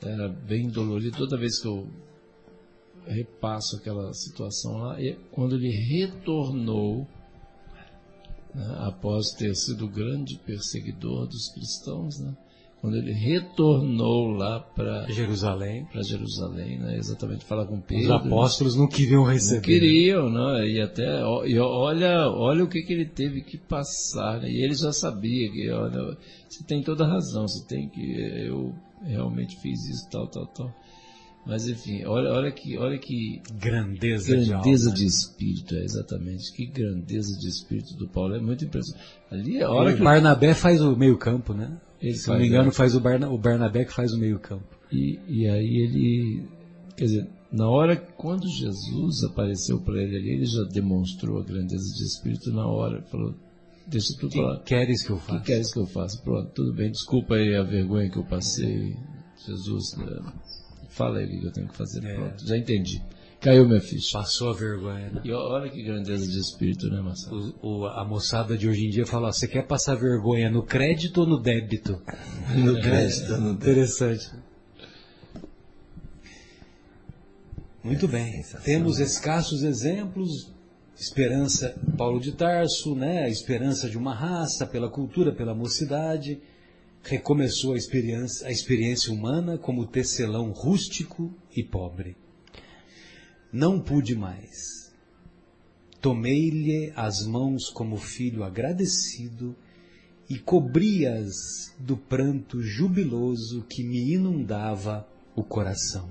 [0.00, 1.86] era bem dolorido, toda vez que eu
[3.06, 7.06] repasso aquela situação lá, é quando ele retornou,
[8.54, 12.34] né, após ter sido grande perseguidor dos cristãos, né,
[12.82, 15.86] quando ele retornou lá para Jerusalém.
[15.86, 18.12] para Jerusalém, né, exatamente falar com Os Pedro.
[18.12, 19.62] apóstolos não queriam Não receber.
[19.62, 20.68] queriam, né?
[20.68, 24.50] E até e olha, olha o que, que ele teve que passar, né?
[24.50, 26.18] E ele já sabia que, olha,
[26.48, 28.02] você tem toda a razão, você tem que
[28.48, 30.74] eu realmente fiz isso, tal, tal, tal.
[31.46, 34.96] Mas enfim, olha, olha que, olha que Grandeza, de grandeza alma.
[34.98, 36.52] de espírito, é exatamente.
[36.52, 39.04] Que grandeza de espírito do Paulo, é muito impressionante.
[39.30, 41.76] Ali a hora O que Barnabé faz o meio campo, né?
[42.02, 44.66] Ele Se não me engano, faz o, Barna, o Barnabé que faz o meio campo.
[44.90, 46.48] E, e aí ele,
[46.96, 51.84] quer dizer, na hora, quando Jesus apareceu para ele ali, ele já demonstrou a grandeza
[51.94, 53.02] de espírito na hora.
[53.02, 53.34] Falou,
[53.86, 54.58] deixa tudo lá.
[54.58, 55.44] que queres que eu O que faça?
[55.44, 56.20] queres que eu faça?
[56.22, 58.96] Pronto, tudo bem, desculpa aí a vergonha que eu passei.
[59.46, 60.32] Jesus, né?
[60.88, 62.04] fala aí o que eu tenho que fazer.
[62.04, 62.14] É.
[62.14, 63.02] Pronto, já entendi.
[63.42, 64.18] Caiu minha ficha.
[64.18, 65.20] Passou a vergonha, né?
[65.24, 67.52] E olha que grandeza de espírito, né, Marcelo?
[67.60, 71.22] O, o, a moçada de hoje em dia fala, você quer passar vergonha no crédito
[71.22, 72.00] ou no débito?
[72.54, 73.70] no crédito, no débito.
[73.70, 74.30] Interessante.
[77.82, 78.44] Muito é, bem.
[78.64, 80.52] Temos escassos exemplos.
[80.96, 83.24] Esperança, Paulo de Tarso, né?
[83.24, 86.40] A esperança de uma raça pela cultura, pela mocidade.
[87.02, 92.21] Recomeçou a experiência, a experiência humana como tecelão rústico e pobre.
[93.52, 94.90] Não pude mais.
[96.00, 99.54] Tomei-lhe as mãos como filho agradecido
[100.28, 106.08] e cobri-as do pranto jubiloso que me inundava o coração.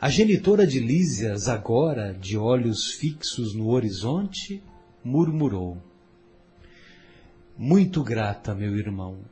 [0.00, 4.60] A genitora de Lísias, agora de olhos fixos no horizonte,
[5.04, 5.80] murmurou:
[7.56, 9.29] Muito grata, meu irmão.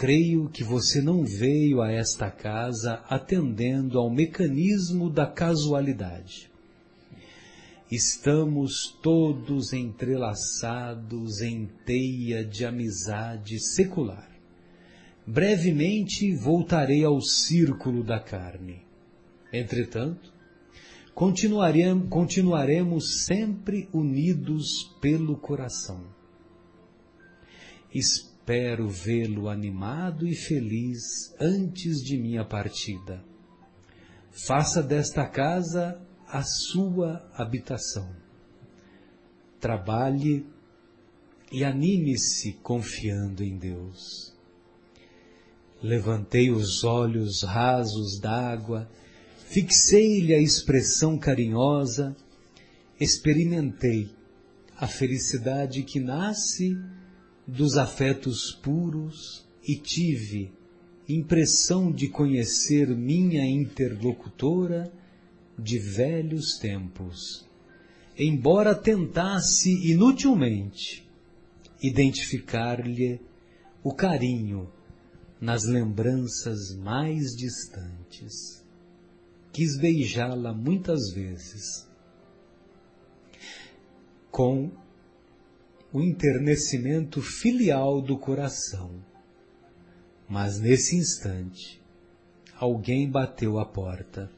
[0.00, 6.50] Creio que você não veio a esta casa atendendo ao mecanismo da casualidade.
[7.92, 14.26] Estamos todos entrelaçados em teia de amizade secular.
[15.26, 18.88] Brevemente voltarei ao círculo da carne
[19.52, 20.32] Entretanto,
[21.14, 26.02] continuaremos, continuaremos sempre unidos pelo coração.
[28.50, 33.22] Espero vê-lo animado e feliz antes de minha partida.
[34.32, 38.10] Faça desta casa a sua habitação.
[39.60, 40.44] Trabalhe
[41.52, 44.34] e anime-se confiando em Deus.
[45.80, 48.90] Levantei os olhos rasos d'água
[49.46, 52.16] Fixei-lhe a expressão carinhosa,
[53.00, 54.10] experimentei
[54.76, 56.76] a felicidade que nasce
[57.50, 60.52] dos afetos puros e tive
[61.08, 64.92] impressão de conhecer minha interlocutora
[65.58, 67.46] de velhos tempos,
[68.16, 71.06] embora tentasse inutilmente
[71.82, 73.20] identificar-lhe
[73.82, 74.70] o carinho
[75.40, 78.60] nas lembranças mais distantes
[79.52, 81.88] quis beijá-la muitas vezes,
[84.30, 84.70] com
[85.92, 88.90] o enternecimento filial do coração.
[90.28, 91.80] Mas nesse instante,
[92.56, 94.30] alguém bateu a porta.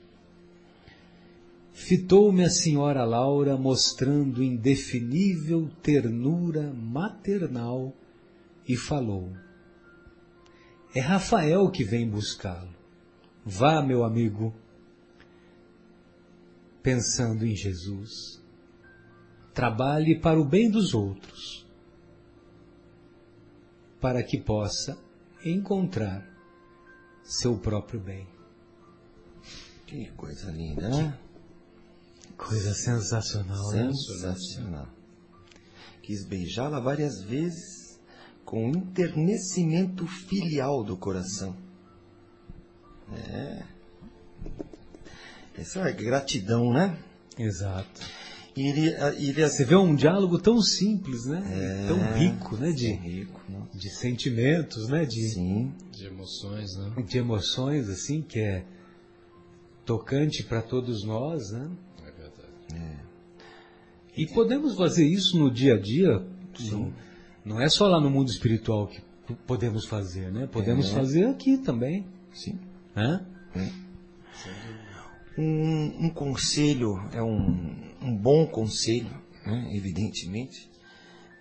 [1.73, 7.95] Fitou-me a senhora Laura mostrando indefinível ternura maternal
[8.69, 9.33] e falou:
[10.95, 12.73] É Rafael que vem buscá-lo.
[13.45, 14.55] Vá, meu amigo,
[16.83, 18.42] pensando em Jesus.
[19.55, 21.67] Trabalhe para o bem dos outros,
[24.01, 24.99] para que possa
[25.45, 26.27] encontrar
[27.23, 28.27] seu próprio bem.
[29.87, 31.19] Que coisa linda, né?
[32.37, 33.91] Coisa sensacional, né?
[33.93, 34.89] Sensacional.
[36.03, 38.01] Quis beijá-la várias vezes
[38.45, 41.57] com enternecimento filial do coração.
[43.13, 43.63] É.
[45.55, 46.99] Essa é gratidão, né?
[47.39, 48.01] Exato.
[48.55, 48.95] E ele,
[49.29, 51.43] ele, Você vê um diálogo tão simples, né?
[51.51, 52.71] É, tão rico, né?
[52.71, 53.63] De, rico, né?
[53.75, 55.07] de sentimentos, né?
[55.07, 55.73] De, Sim.
[55.91, 56.93] De emoções, né?
[57.03, 58.65] De emoções, assim, que é
[59.87, 61.71] tocante para todos nós, né?
[62.01, 62.75] É verdade.
[62.75, 62.97] É.
[64.17, 66.23] E podemos fazer isso no dia a dia.
[66.55, 66.71] Sim.
[66.71, 66.93] Não,
[67.55, 69.01] não é só lá no mundo espiritual que
[69.47, 70.47] podemos fazer, né?
[70.47, 70.95] Podemos É.
[70.95, 72.07] fazer aqui também.
[72.35, 72.59] Sim.
[72.95, 73.25] Né?
[75.39, 79.11] Um, um conselho, é um, um bom conselho,
[79.47, 80.71] né, evidentemente,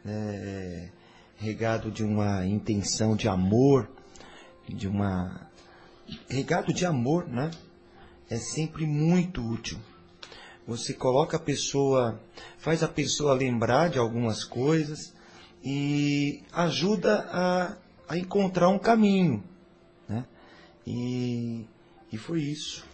[0.04, 0.90] né,
[1.38, 3.90] regado de uma intenção de amor,
[4.68, 5.50] de uma.
[6.30, 7.52] regado de amor, né?
[8.30, 9.78] É sempre muito útil.
[10.68, 12.22] Você coloca a pessoa,
[12.58, 15.14] faz a pessoa lembrar de algumas coisas
[15.64, 19.44] e ajuda a, a encontrar um caminho,
[20.08, 20.26] né?
[20.86, 21.66] E,
[22.12, 22.86] e foi isso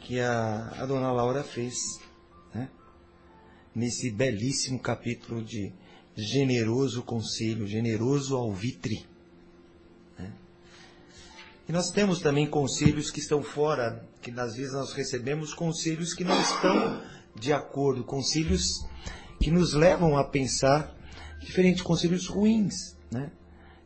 [0.00, 1.74] que a, a dona Laura fez?
[3.74, 5.72] Nesse belíssimo capítulo de
[6.16, 9.06] generoso conselho, generoso alvitre.
[10.18, 10.32] Né?
[11.68, 16.24] E nós temos também conselhos que estão fora, que às vezes nós recebemos conselhos que
[16.24, 17.02] não estão
[17.38, 18.84] de acordo, conselhos
[19.40, 20.96] que nos levam a pensar
[21.40, 23.30] diferentes conselhos ruins, né?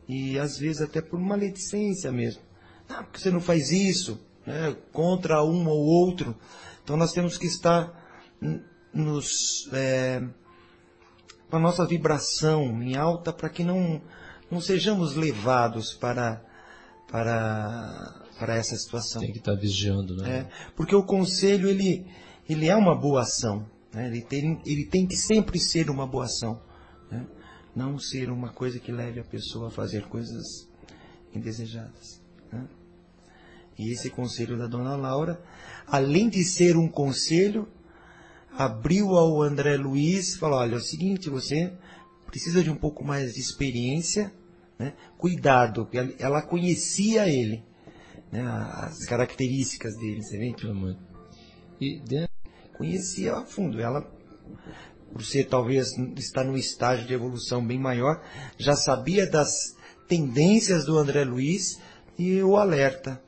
[0.07, 2.41] E às vezes até por maledicência mesmo.
[2.89, 4.19] Ah, porque você não faz isso?
[4.45, 6.35] né, contra um ou outro.
[6.83, 7.91] Então nós temos que estar
[8.93, 10.21] nos é,
[11.49, 14.01] com a nossa vibração em alta para que não
[14.51, 16.41] não sejamos levados para
[17.13, 19.21] para, para essa situação.
[19.21, 20.37] Tem que estar vigiando, né?
[20.39, 22.07] É, porque o conselho, ele,
[22.49, 23.69] ele é uma boa ação.
[23.93, 24.07] Né?
[24.07, 26.59] Ele, tem, ele tem que sempre ser uma boa ação.
[27.11, 27.23] Né?
[27.75, 30.67] Não ser uma coisa que leve a pessoa a fazer coisas
[31.35, 32.19] indesejadas.
[32.51, 32.67] Né?
[33.77, 35.39] E esse conselho da dona Laura,
[35.85, 37.67] além de ser um conselho,
[38.57, 41.73] abriu ao André Luiz, falou, olha, é o seguinte, você
[42.27, 44.33] precisa de um pouco mais de experiência,
[44.77, 44.93] né?
[45.17, 45.87] cuidado,
[46.19, 47.63] ela conhecia ele,
[48.31, 48.43] né?
[48.43, 50.55] as características dele, você vê?
[51.79, 52.01] E.
[52.77, 54.01] Conhecia a fundo, ela,
[55.11, 58.21] por ser talvez estar num estágio de evolução bem maior,
[58.57, 59.75] já sabia das
[60.07, 61.79] tendências do André Luiz
[62.17, 63.21] e o alerta.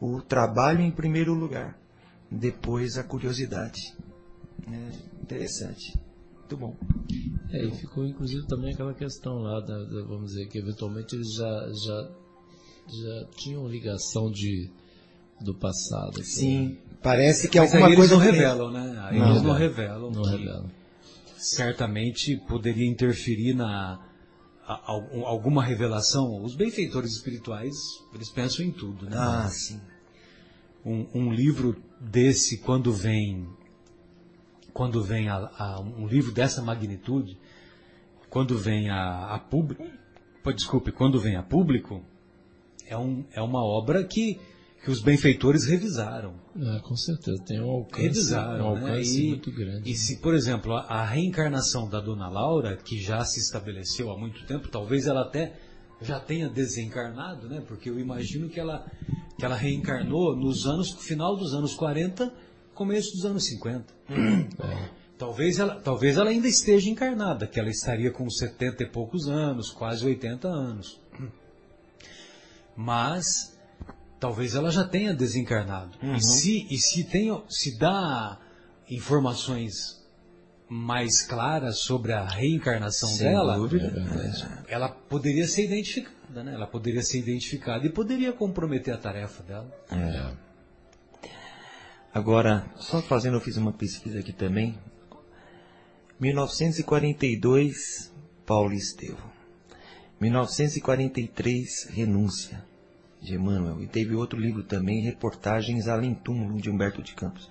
[0.00, 1.78] O trabalho em primeiro lugar,
[2.30, 3.93] depois a curiosidade.
[4.70, 5.98] É interessante.
[6.38, 6.76] Muito bom.
[7.50, 11.32] É, e ficou inclusive também aquela questão lá, da, da, vamos dizer, que eventualmente eles
[11.34, 12.10] já, já,
[12.88, 14.70] já tinham ligação de,
[15.40, 16.20] do passado.
[16.20, 16.24] Assim.
[16.24, 18.98] Sim, parece que Mas alguma coisa não revelam, né?
[19.04, 20.10] Aí não, eles não revelam.
[20.10, 20.70] Não revelam.
[21.36, 24.00] Certamente poderia interferir na
[24.66, 24.92] a, a,
[25.26, 26.42] alguma revelação.
[26.42, 27.74] Os benfeitores espirituais,
[28.14, 29.16] eles pensam em tudo, né?
[29.16, 29.80] Ah, sim.
[30.84, 33.46] Um, um livro desse, quando vem
[34.74, 37.38] quando vem a, a, um livro dessa magnitude,
[38.28, 39.84] quando vem a, a público,
[40.54, 42.04] desculpe, quando vem a público,
[42.86, 44.38] é, um, é uma obra que,
[44.84, 46.34] que os benfeitores revisaram.
[46.56, 49.24] É, com certeza, tem um alcance, revisaram, um alcance né?
[49.24, 49.90] e, muito grande.
[49.90, 54.18] E se, por exemplo, a, a, reencarnação da Dona Laura, que já se estabeleceu há
[54.18, 55.54] muito tempo, talvez ela até
[56.02, 57.62] já tenha desencarnado, né?
[57.66, 58.84] Porque eu imagino que ela,
[59.38, 62.34] que ela reencarnou nos anos, final dos anos 40
[62.74, 63.94] começo dos anos 50.
[64.60, 65.04] É.
[65.16, 69.70] Talvez, ela, talvez ela ainda esteja encarnada, que ela estaria com 70 e poucos anos,
[69.70, 71.00] quase 80 anos.
[72.76, 73.56] Mas
[74.18, 75.96] talvez ela já tenha desencarnado.
[76.02, 76.16] Uhum.
[76.16, 78.38] E se, e se, tem, se dá
[78.90, 80.04] informações
[80.68, 83.92] mais claras sobre a reencarnação Sem dela, dúvida,
[84.66, 86.54] é, ela poderia ser identificada, né?
[86.54, 89.70] Ela poderia ser identificada e poderia comprometer a tarefa dela.
[89.90, 90.43] É.
[92.14, 94.78] Agora, só fazendo, eu fiz uma pesquisa aqui também.
[96.20, 98.12] 1942,
[98.46, 99.32] Paulo Estevam.
[100.20, 102.64] 1943, Renúncia,
[103.20, 103.82] de Emmanuel.
[103.82, 107.50] E teve outro livro também, Reportagens Além Túmulo, de Humberto de Campos.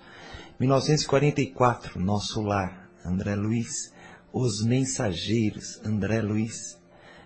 [0.58, 3.92] 1944, Nosso Lar, André Luiz.
[4.32, 6.80] Os Mensageiros, André Luiz.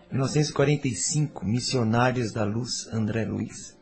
[0.09, 3.76] 1945, Missionários da Luz, André Luiz.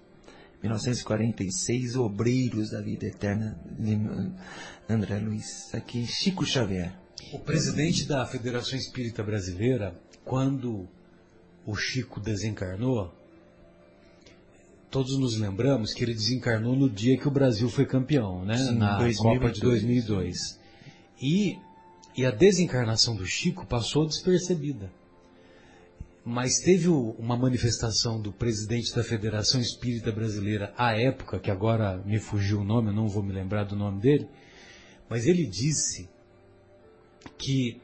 [0.66, 3.59] 1946, Obreiros da Vida Eterna,
[4.89, 5.74] André Luiz.
[5.74, 6.93] Aqui, Chico Xavier.
[7.32, 10.88] O presidente da Federação Espírita Brasileira, quando
[11.66, 13.13] o Chico desencarnou,
[14.89, 18.57] todos nos lembramos que ele desencarnou no dia que o Brasil foi campeão, né?
[18.57, 19.18] Sim, na 2002.
[19.18, 20.59] Copa de 2002.
[21.22, 21.57] E,
[22.16, 24.91] e a desencarnação do Chico passou despercebida
[26.26, 32.17] mas teve uma manifestação do presidente da Federação Espírita Brasileira à época, que agora me
[32.17, 34.28] fugiu o nome, eu não vou me lembrar do nome dele,
[35.07, 36.09] mas ele disse
[37.38, 37.80] que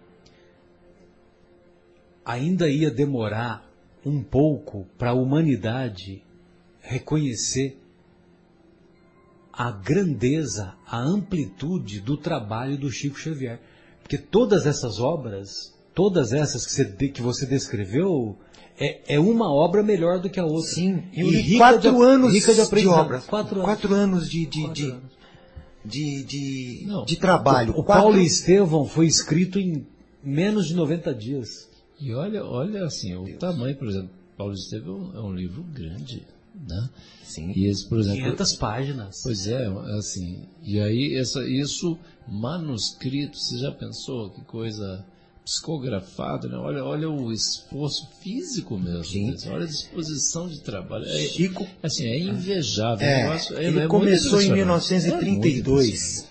[2.25, 3.69] ainda ia demorar
[4.03, 6.23] um pouco para a humanidade
[6.81, 7.77] reconhecer
[9.53, 13.59] a grandeza, a amplitude do trabalho do Chico Xavier.
[14.01, 18.37] Porque todas essas obras todas essas que você, que você descreveu,
[18.79, 20.71] é, é, uma obra melhor do que a outra.
[20.71, 23.25] Sim, e li quatro de, anos rica de, de obras.
[23.25, 23.65] Quatro anos.
[23.65, 25.03] Quatro anos de, de, de, anos.
[25.85, 27.73] de, de, Não, de trabalho.
[27.75, 29.85] O, o Paulo Estevão foi escrito em
[30.23, 31.69] menos de 90 dias.
[31.99, 33.37] E olha, olha assim, o Deus.
[33.37, 36.25] tamanho, por exemplo, Paulo Estevão é um livro grande,
[36.67, 36.89] né?
[37.23, 37.53] Sim.
[37.55, 39.21] E esse, por exemplo, 500 páginas.
[39.23, 39.67] Pois é,
[39.99, 45.05] assim, e aí essa, isso manuscrito, você já pensou que coisa
[45.43, 46.57] psicografado, né?
[46.57, 49.03] Olha, olha o esforço físico mesmo.
[49.03, 49.35] Sim.
[49.49, 51.05] Olha a disposição de trabalho.
[51.05, 53.05] É, Chico, assim, é invejável.
[53.05, 56.29] É, negócio, é, ele é começou em 1932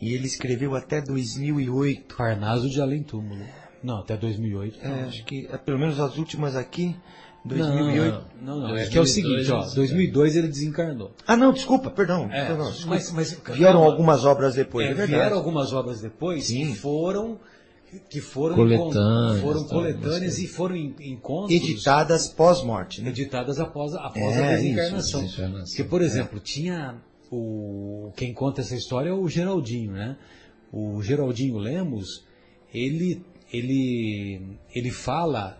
[0.00, 2.16] e ele escreveu até 2008.
[2.16, 3.44] Parnaso de Além Túmulo.
[3.82, 4.78] Não, até 2008.
[4.82, 6.96] É, acho que é, pelo menos as últimas aqui.
[7.44, 8.24] 2008.
[8.40, 8.76] Não, não, não.
[8.76, 11.12] É que é o seguinte, ó, 2002 ele desencarnou.
[11.26, 12.26] Ah, não, desculpa, perdão.
[12.32, 16.72] É, perdão mas, mas, vieram algumas obras depois, é, é Vieram algumas obras depois Sim.
[16.72, 17.38] que foram
[18.08, 23.10] que foram coletâneas, foram coletâneas e foram encontros editadas pós-morte, né?
[23.10, 25.24] editadas após, após É, a desencarnação.
[25.24, 25.66] isso, desencarnação.
[25.66, 26.96] Porque, por exemplo, tinha
[27.30, 30.16] o quem conta essa história é o Geraldinho, né?
[30.72, 32.24] O Geraldinho Lemos,
[32.72, 35.58] ele ele ele fala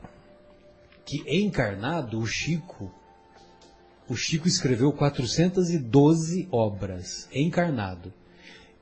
[1.05, 2.93] que encarnado o Chico
[4.09, 8.13] o Chico escreveu 412 obras, encarnado.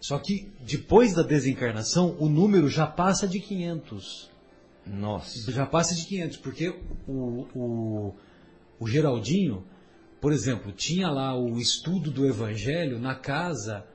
[0.02, 4.28] Só que depois da desencarnação, o número já passa de 500.
[4.84, 5.52] Nossa.
[5.52, 6.74] Já passa de 500, porque
[7.06, 8.14] o, o,
[8.80, 9.64] o Geraldinho,
[10.20, 13.86] por exemplo, tinha lá o estudo do Evangelho na casa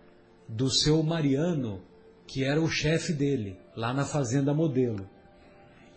[0.47, 1.82] do seu Mariano,
[2.26, 5.10] que era o chefe dele, lá na Fazenda Modelo.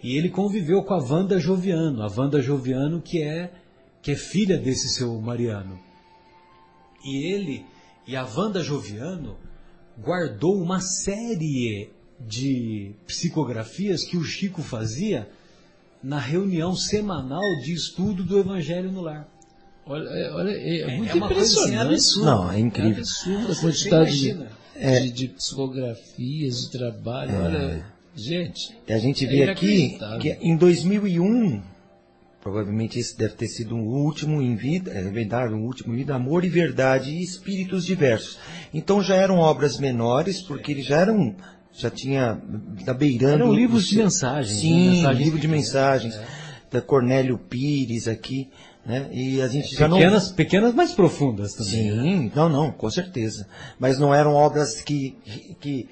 [0.02, 3.52] E ele conviveu com a Wanda Joviano, a Wanda Joviano que é,
[4.02, 5.78] que é filha desse seu Mariano.
[7.04, 7.64] E ele
[8.08, 9.36] e a Wanda Joviano
[10.02, 11.90] guardou uma série
[12.20, 15.28] de psicografias que o Chico fazia
[16.02, 19.28] na reunião semanal de estudo do Evangelho no Lar.
[19.86, 21.94] Olha, é, olha, é, é muito é uma coisa assim, impressionante.
[21.94, 22.30] absurda.
[22.30, 22.90] Não, é incrível.
[22.94, 24.46] É absurda a quantidade de.
[24.76, 25.00] É.
[25.00, 27.34] de, de psicografias, de trabalho.
[27.34, 27.84] Olha,
[28.14, 31.62] gente, E a gente É vê aqui que em 2001,
[32.40, 36.14] provavelmente esse deve ter sido o último em vida, é verdade, o último em vida,
[36.14, 38.38] Amor e Verdade e Espíritos Diversos.
[38.72, 41.34] Então já eram obras menores, porque eles já eram,
[41.72, 42.40] já tinha,
[42.84, 43.34] da beirando...
[43.44, 44.60] Eram livros os- de mensagens, né?
[44.60, 45.66] Sim, Mensagens livro de pequenas.
[45.66, 46.20] mensagens,
[46.70, 48.48] da Cornélio Pires aqui,
[48.86, 49.08] né?
[49.12, 49.98] E a gente já não...
[49.98, 51.90] Pequenas, pequenas, mas profundas também.
[51.92, 52.02] né?
[52.02, 53.46] Sim, não, não, com certeza.
[53.78, 55.14] Mas não eram obras que,
[55.60, 55.88] que,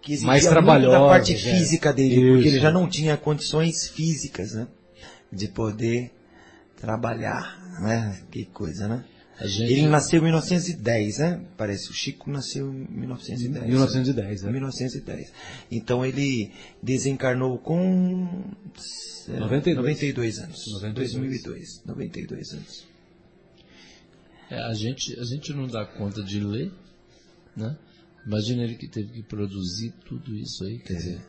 [0.00, 1.36] que exigiam Mais muito da parte é.
[1.36, 4.66] física dele, porque ele já não tinha condições físicas, né?
[5.32, 6.12] De poder
[6.76, 8.20] trabalhar, né?
[8.30, 9.04] Que coisa, né?
[9.46, 9.72] gente.
[9.72, 11.46] Ele nasceu em 1910, né?
[11.56, 13.66] Parece, o Chico nasceu em 1910.
[13.66, 14.52] 1910, né?
[14.52, 15.32] 1910.
[15.70, 16.52] Então ele
[16.82, 18.44] desencarnou com
[19.28, 19.76] é, 92.
[19.76, 20.72] 92 anos.
[20.72, 21.12] 92.
[21.12, 21.82] 2002.
[21.86, 22.86] 92 anos.
[24.50, 26.72] É, a, gente, a gente não dá conta de ler,
[27.56, 27.76] né?
[28.26, 31.22] Imagina ele que teve que produzir tudo isso aí, quer dizer,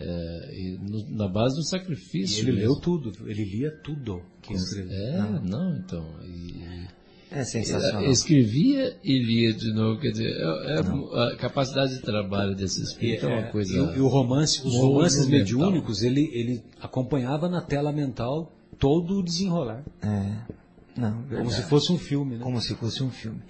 [0.00, 2.42] é, e no- na base do E sacrifício.
[2.44, 2.72] ele mesmo.
[2.72, 4.92] leu tudo, ele lia tudo que escreveu.
[4.92, 6.06] É, não, então.
[6.24, 6.86] e-
[7.30, 8.04] É e- sensacional.
[8.10, 13.26] escrevia e lia de novo, quer dizer, é- é a capacidade de trabalho desse espírito
[13.26, 13.72] é, uma coisa.
[13.76, 19.18] E, o- e o romance, os romances mediúnicos, ele, ele acompanhava na tela mental todo
[19.18, 19.84] o desenrolar.
[20.02, 20.58] É.
[20.96, 22.42] Não, Como se fosse um filme, né?
[22.42, 23.40] como se fosse um filme.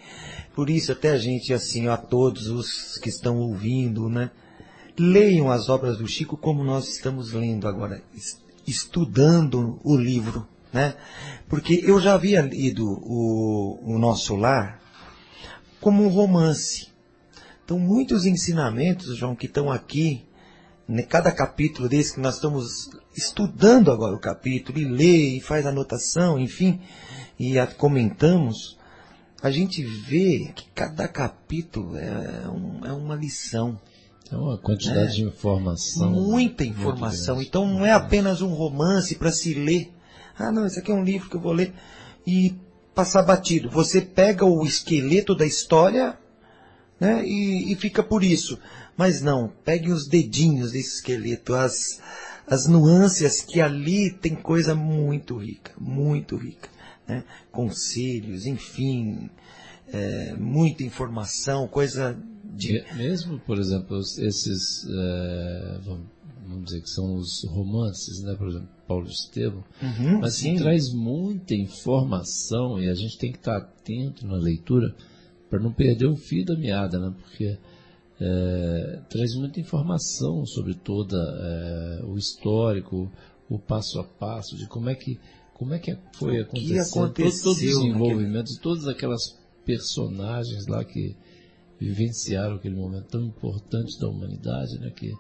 [0.55, 4.31] Por isso, até a gente, assim, a todos os que estão ouvindo, né?
[4.99, 10.95] Leiam as obras do Chico como nós estamos lendo agora, es- estudando o livro, né?
[11.49, 14.81] Porque eu já havia lido o, o Nosso Lar
[15.81, 16.89] como um romance.
[17.65, 20.25] Então, muitos ensinamentos, João, que estão aqui,
[20.89, 25.67] né, cada capítulo desse que nós estamos estudando agora o capítulo, e lê, e faz
[25.67, 26.81] anotação, enfim,
[27.39, 28.77] e a- comentamos,
[29.43, 33.79] a gente vê que cada capítulo é, um- é uma lição.
[34.31, 36.11] É uma quantidade de informação.
[36.11, 37.41] Muita informação.
[37.41, 39.93] Então não é apenas um romance para se ler.
[40.39, 41.73] Ah, não, esse aqui é um livro que eu vou ler
[42.27, 42.55] e
[42.95, 43.71] passar batido.
[43.71, 46.19] Você pega o esqueleto da história
[47.01, 48.59] né, e, e fica por isso.
[48.97, 52.01] Mas não, pegue os dedinhos desse esqueleto, as,
[52.47, 56.69] as nuances que ali tem coisa muito rica, muito rica.
[57.07, 57.25] Né?
[57.51, 59.31] Conselhos, enfim,
[59.93, 62.19] é, muita informação, coisa
[62.59, 62.73] de.
[62.73, 68.35] Me- Mesmo, por exemplo, esses, eh, vamos, dizer que são os romances, né?
[68.35, 70.57] Por exemplo, Paulo Estevam, Uhum, mas sim.
[70.57, 74.95] traz muita informação e a gente tem que estar atento na leitura
[75.51, 77.15] para não perder o fio da meada, né?
[77.21, 77.57] Porque
[78.21, 83.11] eh, traz muita informação sobre toda eh, o histórico,
[83.49, 85.19] o passo a passo de como é que
[85.55, 89.21] como é que foi O que acontecendo, todo, todo o aconteceu desenvolvimento de todas aquelas
[89.65, 91.17] personagens lá que
[91.81, 94.91] vivenciaram aquele momento tão importante da humanidade, né?
[94.91, 95.13] Que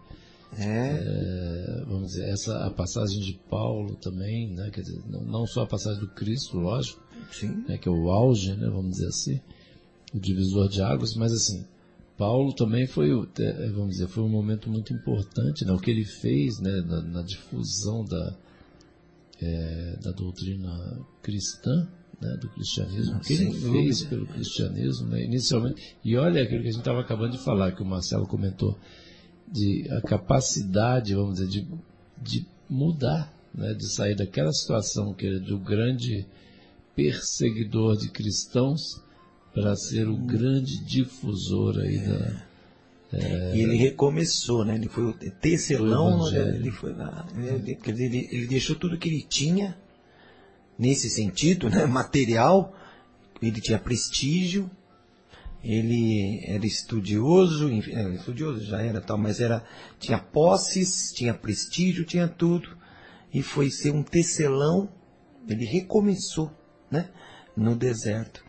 [0.57, 0.65] É,
[1.03, 4.71] é, vamos dizer essa a passagem de Paulo também, né?
[4.71, 7.65] Quer dizer, não, não só a passagem do Cristo, lógico, sim.
[7.69, 7.77] né?
[7.79, 8.67] Que é o auge, né?
[8.69, 9.41] Vamos dizer assim,
[10.15, 11.65] o divisor de águas, mas assim
[12.17, 15.73] Paulo também foi, o- é, vamos dizer, foi um momento muito importante, né?
[15.73, 16.73] O que ele fez, né?
[16.87, 18.35] Na, na difusão da
[19.41, 21.87] é, da doutrina cristã,
[22.21, 25.97] né, do cristianismo, o que ele fez pelo cristianismo, né, inicialmente.
[26.05, 28.77] E olha aquilo que a gente estava acabando de falar, que o Marcelo comentou,
[29.51, 31.67] de a capacidade, vamos dizer, de,
[32.21, 36.27] de mudar, né, de sair daquela situação que era do grande
[36.95, 39.01] perseguidor de cristãos
[39.55, 42.49] para ser o grande difusor aí da,
[43.55, 44.75] E ele recomeçou, né?
[44.75, 46.57] Ele foi o tecelão, O evangelho.
[46.57, 47.27] ele foi lá.
[47.37, 49.77] Ele, ele, ele deixou tudo que ele tinha,
[50.79, 51.85] nesse sentido, né?
[51.87, 52.75] Material.
[53.41, 54.69] Ele tinha prestígio,
[55.63, 59.65] ele era estudioso, é, estudioso já era tal, mas era,
[59.99, 62.69] tinha posses, tinha prestígio, tinha tudo.
[63.33, 64.89] E foi ser um tecelão,
[65.49, 66.51] ele recomeçou,
[66.91, 67.09] né?
[67.57, 68.43] no deserto.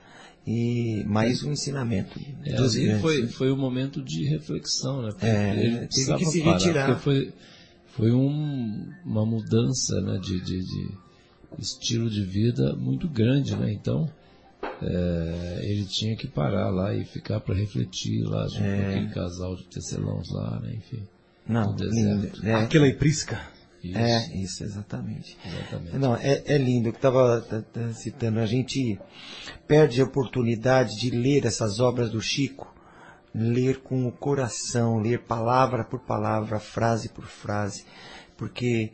[0.48, 2.20] E mais um ensinamento.
[2.44, 3.28] É, dos grandes, foi, né?
[3.28, 5.14] foi um momento de reflexão, né?
[5.22, 7.00] É, ele teve que se parar, retirar.
[7.00, 7.34] foi,
[7.96, 10.98] foi um- uma mudança né, de, de- de
[11.58, 13.72] estilo de vida muito grande, né?
[13.72, 14.10] Então,
[14.82, 18.78] é, ele tinha que parar lá e ficar para refletir lá junto É.
[18.84, 20.74] com aquele casal de tecelãos lá, né?
[20.76, 21.04] Enfim,
[21.48, 22.30] Não, lindo.
[22.48, 23.40] É, Aquela e prisca.
[23.84, 25.38] isso, é, isso, exatamente.
[25.46, 25.98] exatamente.
[25.98, 27.46] Não, é, é lindo, que estava
[27.94, 29.00] citando, a gente
[29.68, 32.74] perde a oportunidade de ler essas obras do Chico,
[33.34, 37.86] ler com o coração, ler palavra por palavra, frase por frase,
[38.38, 38.92] porque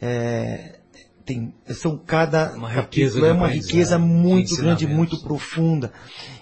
[0.00, 0.78] é,
[1.26, 5.92] tem, são cada Uma capítulo é uma riqueza muito grande, muito profunda,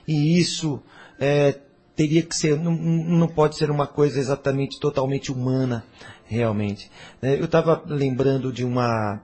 [0.06, 0.80] e isso
[1.18, 1.58] é,
[1.96, 5.84] teria que ser, não, não pode ser uma coisa exatamente totalmente humana,
[6.26, 6.90] realmente.
[7.22, 9.22] É, Eu estava lembrando de uma,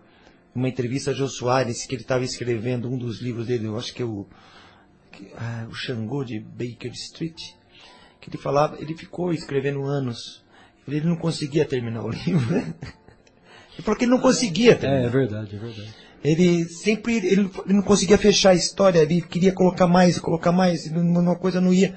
[0.55, 3.93] uma entrevista a Jô Soares, que ele estava escrevendo um dos livros dele, eu acho
[3.93, 4.27] que é o,
[5.37, 7.53] ah, o Xangô de Baker Street,
[8.19, 10.43] que ele falava, ele ficou escrevendo anos,
[10.89, 12.75] ele não conseguia terminar o livro, né?
[13.81, 15.05] Ele falou que ele não conseguia terminar.
[15.05, 15.95] É, é verdade, é verdade.
[16.23, 20.85] Ele sempre ele, ele não conseguia fechar a história, ele queria colocar mais, colocar mais,
[20.85, 21.97] e uma coisa não ia.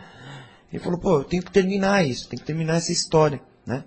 [0.71, 3.83] Ele falou, pô, eu tenho que terminar isso, tenho que terminar essa história, né?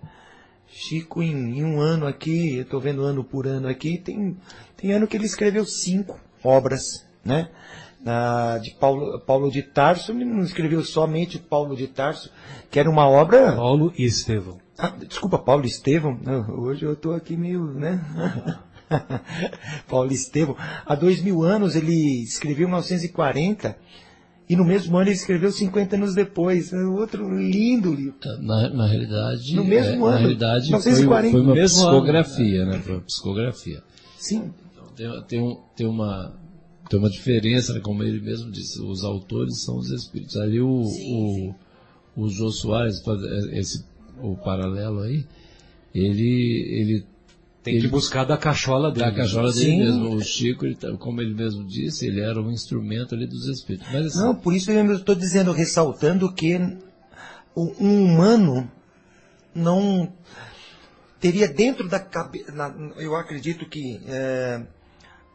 [0.68, 4.36] Chico, em, em um ano aqui, eu estou vendo ano por ano aqui, tem,
[4.76, 7.48] tem ano que ele escreveu cinco obras, né?
[8.04, 12.30] Na, de Paulo, Paulo de Tarso, ele não escreveu somente Paulo de Tarso,
[12.70, 14.65] que era uma obra Paulo e Estevão.
[14.78, 16.18] Ah, desculpa, Paulo Estevão.
[16.22, 18.00] Não, hoje eu estou aqui meio, né?
[19.88, 20.56] Paulo Estevão.
[20.84, 23.76] Há dois mil anos ele escreveu em 1940
[24.48, 26.72] e no mesmo ano ele escreveu 50 anos depois.
[26.72, 28.14] É Outro lindo livro.
[28.40, 31.30] Na, na realidade, No mesmo é, ano, na realidade foi, 1940.
[31.32, 32.78] foi uma Mesmo ano, psicografia, né?
[32.80, 33.82] Foi uma psicografia.
[34.18, 34.52] Sim,
[34.96, 36.34] Tem, tem, um- tem uma
[36.88, 40.36] tem uma diferença, né, como ele mesmo disse, os autores são os espíritos.
[40.36, 41.54] Ali o, o,
[42.16, 43.20] o Jô Soares, faz
[43.52, 43.84] esse,
[44.20, 45.24] o paralelo aí,
[45.94, 47.06] ele, ele
[47.62, 49.06] Tem Ele- que buscar da cachola dele.
[49.06, 49.78] da cachola dele Sim.
[49.78, 50.14] mesmo.
[50.14, 53.88] O Chico, ele tá- como ele mesmo disse, ele era um instrumento ali dos espíritos.
[53.92, 56.56] Mas assim, Não, por isso eu estou dizendo, ressaltando que
[57.56, 58.70] um humano
[59.52, 60.12] não
[61.18, 62.52] teria dentro da cabeça,
[62.98, 64.62] eu acredito que é,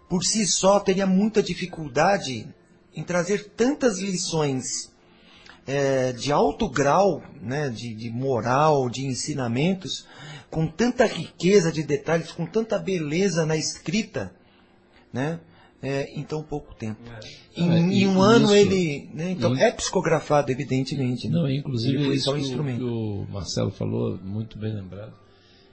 [0.07, 2.47] por si só teria muita dificuldade
[2.95, 4.90] em trazer tantas lições
[5.67, 10.05] é, de alto grau, né, de, de moral, de ensinamentos,
[10.49, 14.33] com tanta riqueza de detalhes, com tanta beleza na escrita,
[15.13, 15.39] né,
[15.81, 16.99] é, em tão pouco tempo.
[17.55, 21.27] Em, É, em um ano isso- ele, né, então e- é psicografado evidentemente.
[21.27, 21.33] né?
[21.35, 22.77] Não, inclusive Ele foi isso só um instrumento.
[22.79, 25.13] que o Marcelo falou, muito bem lembrado.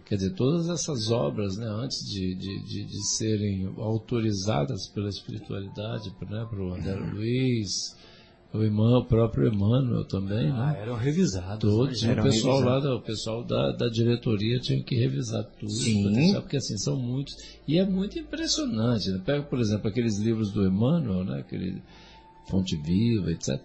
[0.06, 6.10] Quer dizer, todas essas obras, né, antes de, de, de, de serem autorizadas pela espiritualidade,
[6.30, 7.10] né, para o André Uhum.
[7.14, 7.94] Luiz,
[8.52, 10.78] o, irmão, o próprio Emmanuel também, Ah, né?
[10.82, 11.58] eram revisados.
[11.60, 12.08] Todos, né?
[12.08, 12.88] o eram pessoal revisados.
[12.88, 16.04] lá, o pessoal da, da diretoria tinha que revisar tudo, Sim.
[16.04, 17.34] potencial, porque assim, são muitos,
[17.66, 19.20] e é muito impressionante, né?
[19.24, 21.40] Pega, por exemplo, aqueles livros do Emmanuel, né?
[21.40, 21.82] Aquele
[22.48, 23.60] Fonte Viva, etc.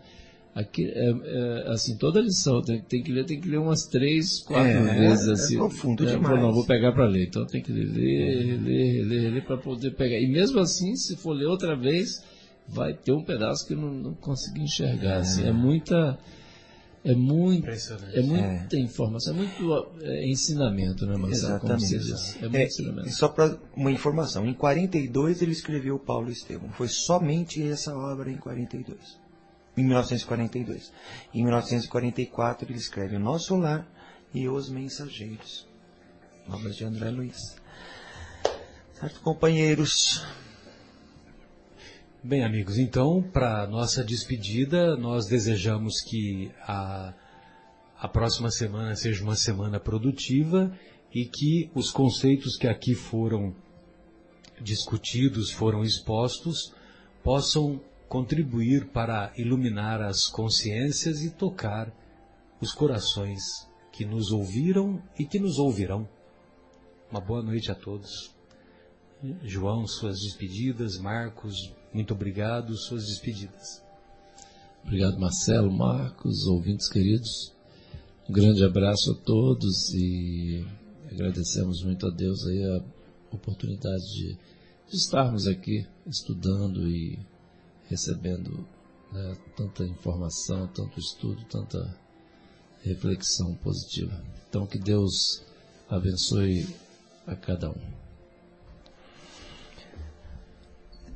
[0.55, 4.39] Aqui, é, é, assim, toda lição tem, tem que ler, tem que ler umas três,
[4.41, 5.55] quatro É, vezes, é assim.
[5.55, 6.39] profundo É, demais.
[6.39, 9.91] Não, vou pegar para ler, então tem que ler, ler, ler, ler, ler para poder
[9.95, 10.19] pegar.
[10.19, 12.21] E mesmo assim, se for ler outra vez,
[12.67, 16.17] vai ter um pedaço que eu não, não consegui enxergar, assim, é muita...
[17.05, 18.17] É muito, Impressionante.
[18.17, 21.55] é muita informação, é muito é, ensinamento, né, Marcelo?
[21.55, 21.99] Exatamente.
[21.99, 22.37] disse.
[22.37, 23.07] É muito É, ensinamento.
[23.09, 26.69] e só para uma informação, em 42 ele escreveu Paulo Estevão.
[26.69, 28.97] Foi somente essa obra em 42.
[29.75, 30.93] Em 1942.
[31.33, 33.85] Em 1944 ele escreve O Nosso Lar
[34.33, 35.67] e Os Mensageiros.
[36.47, 37.57] Obras de André Luiz.
[38.97, 40.23] Certo, companheiros?
[42.25, 47.13] Bem, amigos, então, para nossa despedida, nós desejamos que a,
[47.99, 50.73] a próxima semana seja uma semana produtiva
[51.13, 53.53] e que os conceitos que aqui foram
[54.61, 56.73] discutidos, foram expostos,
[57.21, 61.93] possam contribuir para iluminar as consciências e tocar
[62.61, 66.07] os corações que nos ouviram e que nos ouvirão.
[67.11, 68.33] Uma boa noite a todos.
[69.43, 73.81] João, suas despedidas, Marcos, muito obrigado, suas despedidas.
[74.83, 77.53] Obrigado, Marcelo, Marcos, ouvintes queridos.
[78.27, 80.65] Um grande abraço a todos e
[81.11, 82.83] agradecemos muito a Deus aí a
[83.35, 84.37] oportunidade de,
[84.91, 87.17] estarmos aqui estudando e
[87.89, 88.65] recebendo
[89.11, 91.97] né, tanta informação, tanto estudo, tanta
[92.81, 94.23] reflexão positiva.
[94.49, 95.41] Então que Deus
[95.89, 96.67] abençoe
[97.25, 98.02] a cada um.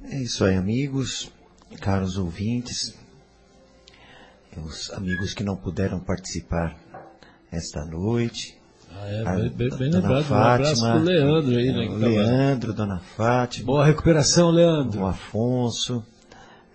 [0.09, 1.31] É isso aí, amigos.
[1.81, 2.95] caros ouvintes,
[4.55, 6.75] os amigos que não puderam participar
[7.51, 8.57] esta noite.
[8.89, 10.31] Ah, é, a bem, bem, Dona lembrado.
[10.31, 12.07] Um abraço Fátima, pro Leandro aí, né?
[12.07, 15.01] Leandro, Dona Fátima, Boa recuperação, Leandro.
[15.01, 16.03] o Afonso,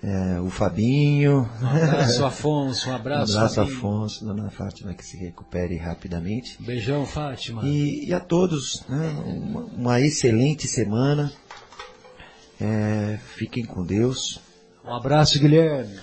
[0.03, 1.49] é, o Fabinho.
[1.63, 2.89] Um abraço, Afonso.
[2.89, 3.77] Um Um abraço, abraço, Fabinho.
[3.79, 6.63] Afonso, Dona Fátima, que se recupere rapidamente.
[6.63, 7.63] Beijão, Fátima.
[7.65, 11.33] E, e a todos, né, uma, uma excelente semana.
[12.63, 14.41] É, fiquem com Deus.
[14.85, 15.97] Um abraço, Guilherme.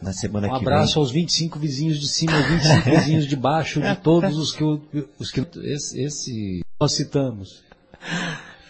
[0.00, 3.80] Na semana Um que abraço aos 25 vizinhos de cima, aos 25 vizinhos de baixo,
[3.80, 4.64] de todos os que,
[5.18, 7.62] os que Esse, esse nós citamos.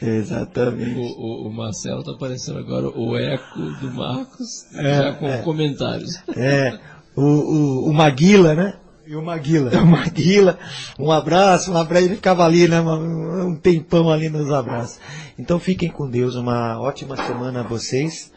[0.01, 0.16] vem.
[0.16, 0.99] Exatamente.
[0.99, 6.16] o, o, o Marcelo tá aparecendo agora o eco do Marcos, É, já com comentários.
[6.36, 6.78] É,
[7.14, 8.78] o, o, o Maguila, né?
[9.09, 9.70] E o Maguila.
[9.80, 10.59] O Maguila,
[10.98, 15.00] um abraço, um abraço, ele ficava ali, né, um tempão ali nos abraços.
[15.38, 18.30] Então fiquem com Deus, uma ótima semana a vocês,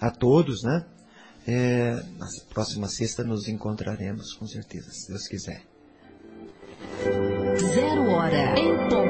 [0.00, 0.84] a todos, né?
[1.44, 5.62] É, na próxima sexta nos encontraremos, com certeza, se Deus quiser.
[7.58, 8.92] Zero hora em ponto.